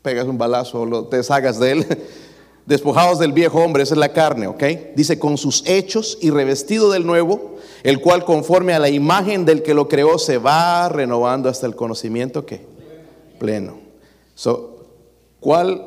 pegas 0.01 0.27
un 0.27 0.37
balazo 0.37 0.81
o 0.81 0.85
lo, 0.85 1.05
te 1.05 1.17
deshagas 1.17 1.59
de 1.59 1.71
él. 1.71 1.85
Despojados 2.65 3.17
del 3.17 3.33
viejo 3.33 3.63
hombre, 3.63 3.81
esa 3.81 3.95
es 3.95 3.99
la 3.99 4.13
carne, 4.13 4.45
¿ok? 4.45 4.63
Dice, 4.95 5.17
con 5.17 5.39
sus 5.39 5.67
hechos 5.67 6.19
y 6.21 6.29
revestido 6.29 6.91
del 6.91 7.03
nuevo, 7.03 7.55
el 7.81 7.99
cual 7.99 8.25
conforme 8.25 8.73
a 8.73 8.79
la 8.79 8.89
imagen 8.89 9.43
del 9.43 9.63
que 9.63 9.73
lo 9.73 9.87
creó 9.87 10.19
se 10.19 10.37
va 10.37 10.87
renovando 10.87 11.49
hasta 11.49 11.65
el 11.65 11.75
conocimiento 11.75 12.45
que 12.45 12.61
pleno. 13.39 13.79
¿Cuál 15.39 15.83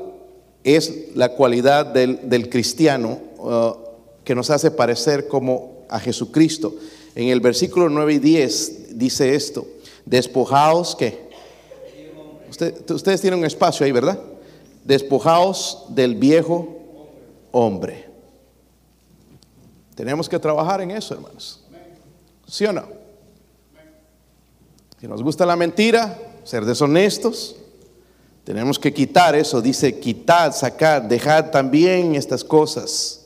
es 0.64 1.14
la 1.14 1.30
cualidad 1.30 1.86
del, 1.86 2.28
del 2.28 2.48
cristiano 2.48 3.20
uh, 3.38 3.72
que 4.24 4.34
nos 4.34 4.50
hace 4.50 4.70
parecer 4.70 5.28
como 5.28 5.71
a 5.94 6.00
Jesucristo? 6.00 6.74
En 7.14 7.28
el 7.28 7.40
versículo 7.40 7.88
9 7.88 8.14
y 8.14 8.18
10 8.18 8.98
dice 8.98 9.34
esto, 9.34 9.66
despojaos 10.06 10.96
que 10.96 11.30
Usted- 12.50 12.90
ustedes 12.90 13.20
tienen 13.22 13.38
un 13.40 13.46
espacio 13.46 13.86
ahí, 13.86 13.92
¿verdad? 13.92 14.20
Despojaos 14.84 15.84
del 15.88 16.16
viejo 16.16 16.68
hombre. 17.50 18.06
Tenemos 19.94 20.28
que 20.28 20.38
trabajar 20.38 20.82
en 20.82 20.90
eso, 20.90 21.14
hermanos. 21.14 21.60
¿Sí 22.46 22.66
o 22.66 22.72
no? 22.74 22.84
Si 25.00 25.08
nos 25.08 25.22
gusta 25.22 25.46
la 25.46 25.56
mentira, 25.56 26.18
ser 26.44 26.66
deshonestos, 26.66 27.56
tenemos 28.44 28.78
que 28.78 28.92
quitar 28.92 29.34
eso. 29.34 29.62
Dice, 29.62 29.98
quitad, 29.98 30.52
sacad, 30.54 31.02
dejad 31.02 31.50
también 31.50 32.14
estas 32.14 32.44
cosas. 32.44 33.21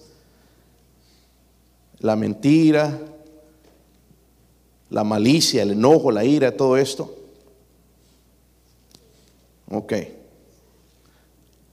La 2.00 2.16
mentira, 2.16 2.98
la 4.90 5.04
malicia, 5.04 5.62
el 5.62 5.72
enojo, 5.72 6.10
la 6.10 6.24
ira, 6.24 6.56
todo 6.56 6.76
esto. 6.76 7.14
Ok. 9.70 9.92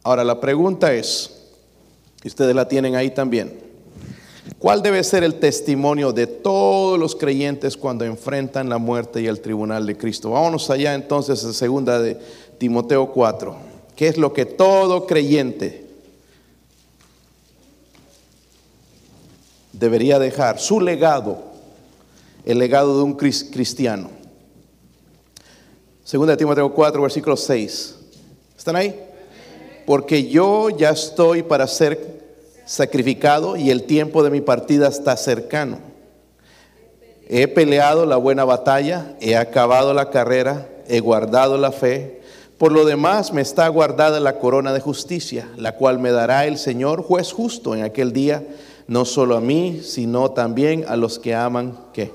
Ahora 0.03 0.23
la 0.23 0.39
pregunta 0.39 0.93
es, 0.93 1.31
y 2.23 2.27
ustedes 2.27 2.55
la 2.55 2.67
tienen 2.67 2.95
ahí 2.95 3.11
también, 3.11 3.53
¿cuál 4.59 4.81
debe 4.81 5.03
ser 5.03 5.23
el 5.23 5.35
testimonio 5.35 6.11
de 6.11 6.27
todos 6.27 6.99
los 6.99 7.15
creyentes 7.15 7.77
cuando 7.77 8.03
enfrentan 8.03 8.69
la 8.69 8.77
muerte 8.77 9.21
y 9.21 9.27
el 9.27 9.39
tribunal 9.39 9.85
de 9.85 9.97
Cristo? 9.97 10.31
Vámonos 10.31 10.69
allá 10.69 10.93
entonces 10.93 11.43
a 11.45 11.53
segunda 11.53 11.99
de 11.99 12.17
Timoteo 12.57 13.11
4. 13.11 13.55
¿Qué 13.95 14.07
es 14.07 14.17
lo 14.17 14.33
que 14.33 14.45
todo 14.45 15.05
creyente 15.05 15.82
debería 19.73 20.19
dejar? 20.19 20.59
Su 20.59 20.79
legado, 20.79 21.39
el 22.45 22.59
legado 22.59 22.97
de 22.97 23.03
un 23.03 23.17
cris- 23.17 23.49
cristiano. 23.51 24.09
Segunda 26.03 26.33
de 26.33 26.37
Timoteo 26.37 26.73
4, 26.73 27.01
versículo 27.01 27.35
6. 27.37 27.95
¿Están 28.57 28.75
ahí? 28.75 28.99
Porque 29.85 30.27
yo 30.29 30.69
ya 30.69 30.91
estoy 30.91 31.43
para 31.43 31.67
ser 31.67 32.21
sacrificado 32.65 33.55
y 33.57 33.69
el 33.71 33.83
tiempo 33.83 34.23
de 34.23 34.29
mi 34.29 34.41
partida 34.41 34.87
está 34.87 35.17
cercano. 35.17 35.79
He 37.27 37.47
peleado 37.47 38.05
la 38.05 38.17
buena 38.17 38.43
batalla, 38.45 39.15
he 39.21 39.35
acabado 39.35 39.93
la 39.93 40.09
carrera, 40.09 40.69
he 40.87 40.99
guardado 40.99 41.57
la 41.57 41.71
fe. 41.71 42.21
Por 42.57 42.71
lo 42.71 42.85
demás 42.85 43.33
me 43.33 43.41
está 43.41 43.67
guardada 43.69 44.19
la 44.19 44.39
corona 44.39 44.71
de 44.73 44.79
justicia, 44.79 45.49
la 45.57 45.75
cual 45.75 45.99
me 45.99 46.11
dará 46.11 46.45
el 46.45 46.57
Señor 46.57 47.01
juez 47.01 47.31
justo 47.31 47.75
en 47.75 47.83
aquel 47.83 48.13
día, 48.13 48.43
no 48.87 49.05
solo 49.05 49.35
a 49.35 49.41
mí, 49.41 49.81
sino 49.83 50.31
también 50.31 50.85
a 50.87 50.95
los 50.95 51.19
que 51.19 51.33
aman 51.35 51.77
¿qué? 51.93 52.11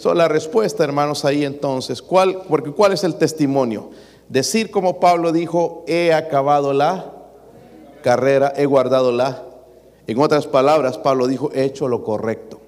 So, 0.00 0.14
la 0.14 0.28
respuesta, 0.28 0.82
hermanos, 0.82 1.26
ahí 1.26 1.44
entonces, 1.44 2.00
¿cuál, 2.00 2.40
porque 2.48 2.70
¿cuál 2.70 2.92
es 2.92 3.04
el 3.04 3.16
testimonio? 3.16 3.90
Decir 4.30 4.70
como 4.70 4.98
Pablo 4.98 5.30
dijo, 5.30 5.84
he 5.86 6.14
acabado 6.14 6.72
la 6.72 7.12
carrera, 8.02 8.50
he 8.56 8.64
guardado 8.64 9.12
la. 9.12 9.42
En 10.06 10.18
otras 10.18 10.46
palabras, 10.46 10.96
Pablo 10.96 11.26
dijo, 11.26 11.50
he 11.52 11.64
hecho 11.64 11.86
lo 11.86 12.02
correcto, 12.02 12.62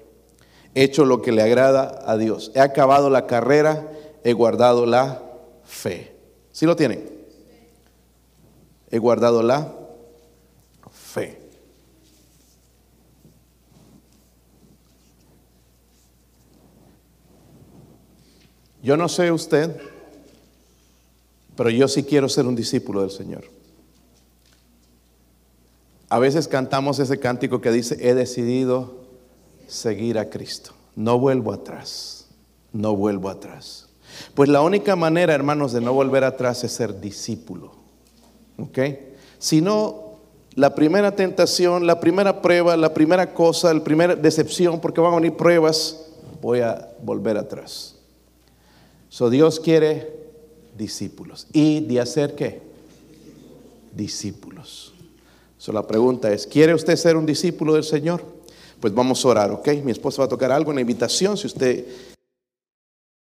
he 0.75 0.83
hecho 0.83 1.05
lo 1.05 1.23
que 1.23 1.31
le 1.31 1.41
agrada 1.41 2.03
a 2.05 2.17
Dios, 2.17 2.51
he 2.53 2.59
acabado 2.59 3.09
la 3.09 3.25
carrera, 3.25 3.91
he 4.23 4.33
guardado 4.33 4.85
la 4.85 5.23
fe. 5.63 6.15
¿Sí 6.51 6.67
lo 6.67 6.75
tienen? 6.75 7.09
He 8.91 8.99
guardado 8.99 9.41
la 9.41 9.73
fe. 10.91 11.42
Yo 18.83 18.97
no 18.97 19.07
sé 19.07 19.31
usted, 19.31 19.75
pero 21.55 21.69
yo 21.69 21.87
sí 21.87 22.03
quiero 22.03 22.27
ser 22.27 22.45
un 22.45 22.55
discípulo 22.55 23.01
del 23.01 23.11
Señor. 23.11 23.45
A 26.09 26.19
veces 26.19 26.49
cantamos 26.49 26.99
ese 26.99 27.17
cántico 27.17 27.61
que 27.61 27.71
dice, 27.71 27.97
he 28.01 28.13
decidido 28.13 28.97
seguir 29.67 30.19
a 30.19 30.29
Cristo. 30.29 30.73
No 30.97 31.17
vuelvo 31.17 31.53
atrás, 31.53 32.27
no 32.73 32.95
vuelvo 32.95 33.29
atrás. 33.29 33.87
Pues 34.35 34.49
la 34.49 34.61
única 34.61 34.97
manera, 34.97 35.33
hermanos, 35.33 35.71
de 35.71 35.81
no 35.81 35.93
volver 35.93 36.25
atrás 36.25 36.63
es 36.65 36.73
ser 36.73 36.99
discípulo. 36.99 37.71
¿Ok? 38.59 38.79
Si 39.39 39.61
no, 39.61 40.19
la 40.55 40.75
primera 40.75 41.15
tentación, 41.15 41.87
la 41.87 41.99
primera 41.99 42.41
prueba, 42.41 42.75
la 42.77 42.93
primera 42.93 43.33
cosa, 43.33 43.73
la 43.73 43.83
primera 43.83 44.15
decepción, 44.15 44.81
porque 44.81 45.01
van 45.01 45.13
a 45.13 45.15
venir 45.15 45.35
pruebas, 45.35 46.05
voy 46.41 46.59
a 46.59 46.91
volver 47.01 47.37
atrás. 47.37 47.92
So 49.13 49.29
Dios 49.29 49.59
quiere 49.59 50.11
discípulos. 50.75 51.45
¿Y 51.53 51.81
de 51.81 51.99
hacer 51.99 52.33
qué? 52.33 52.63
Discípulos. 53.95 54.91
So 55.59 55.71
la 55.71 55.85
pregunta 55.85 56.33
es, 56.33 56.47
¿quiere 56.47 56.73
usted 56.73 56.95
ser 56.95 57.15
un 57.15 57.27
discípulo 57.27 57.75
del 57.75 57.83
Señor? 57.83 58.23
Pues 58.79 58.91
vamos 58.91 59.23
a 59.23 59.27
orar, 59.27 59.51
¿ok? 59.51 59.67
Mi 59.83 59.91
esposa 59.91 60.23
va 60.23 60.25
a 60.25 60.29
tocar 60.29 60.51
algo 60.51 60.71
en 60.71 60.77
la 60.77 60.81
invitación. 60.81 61.37
Si 61.37 61.45
usted 61.45 61.85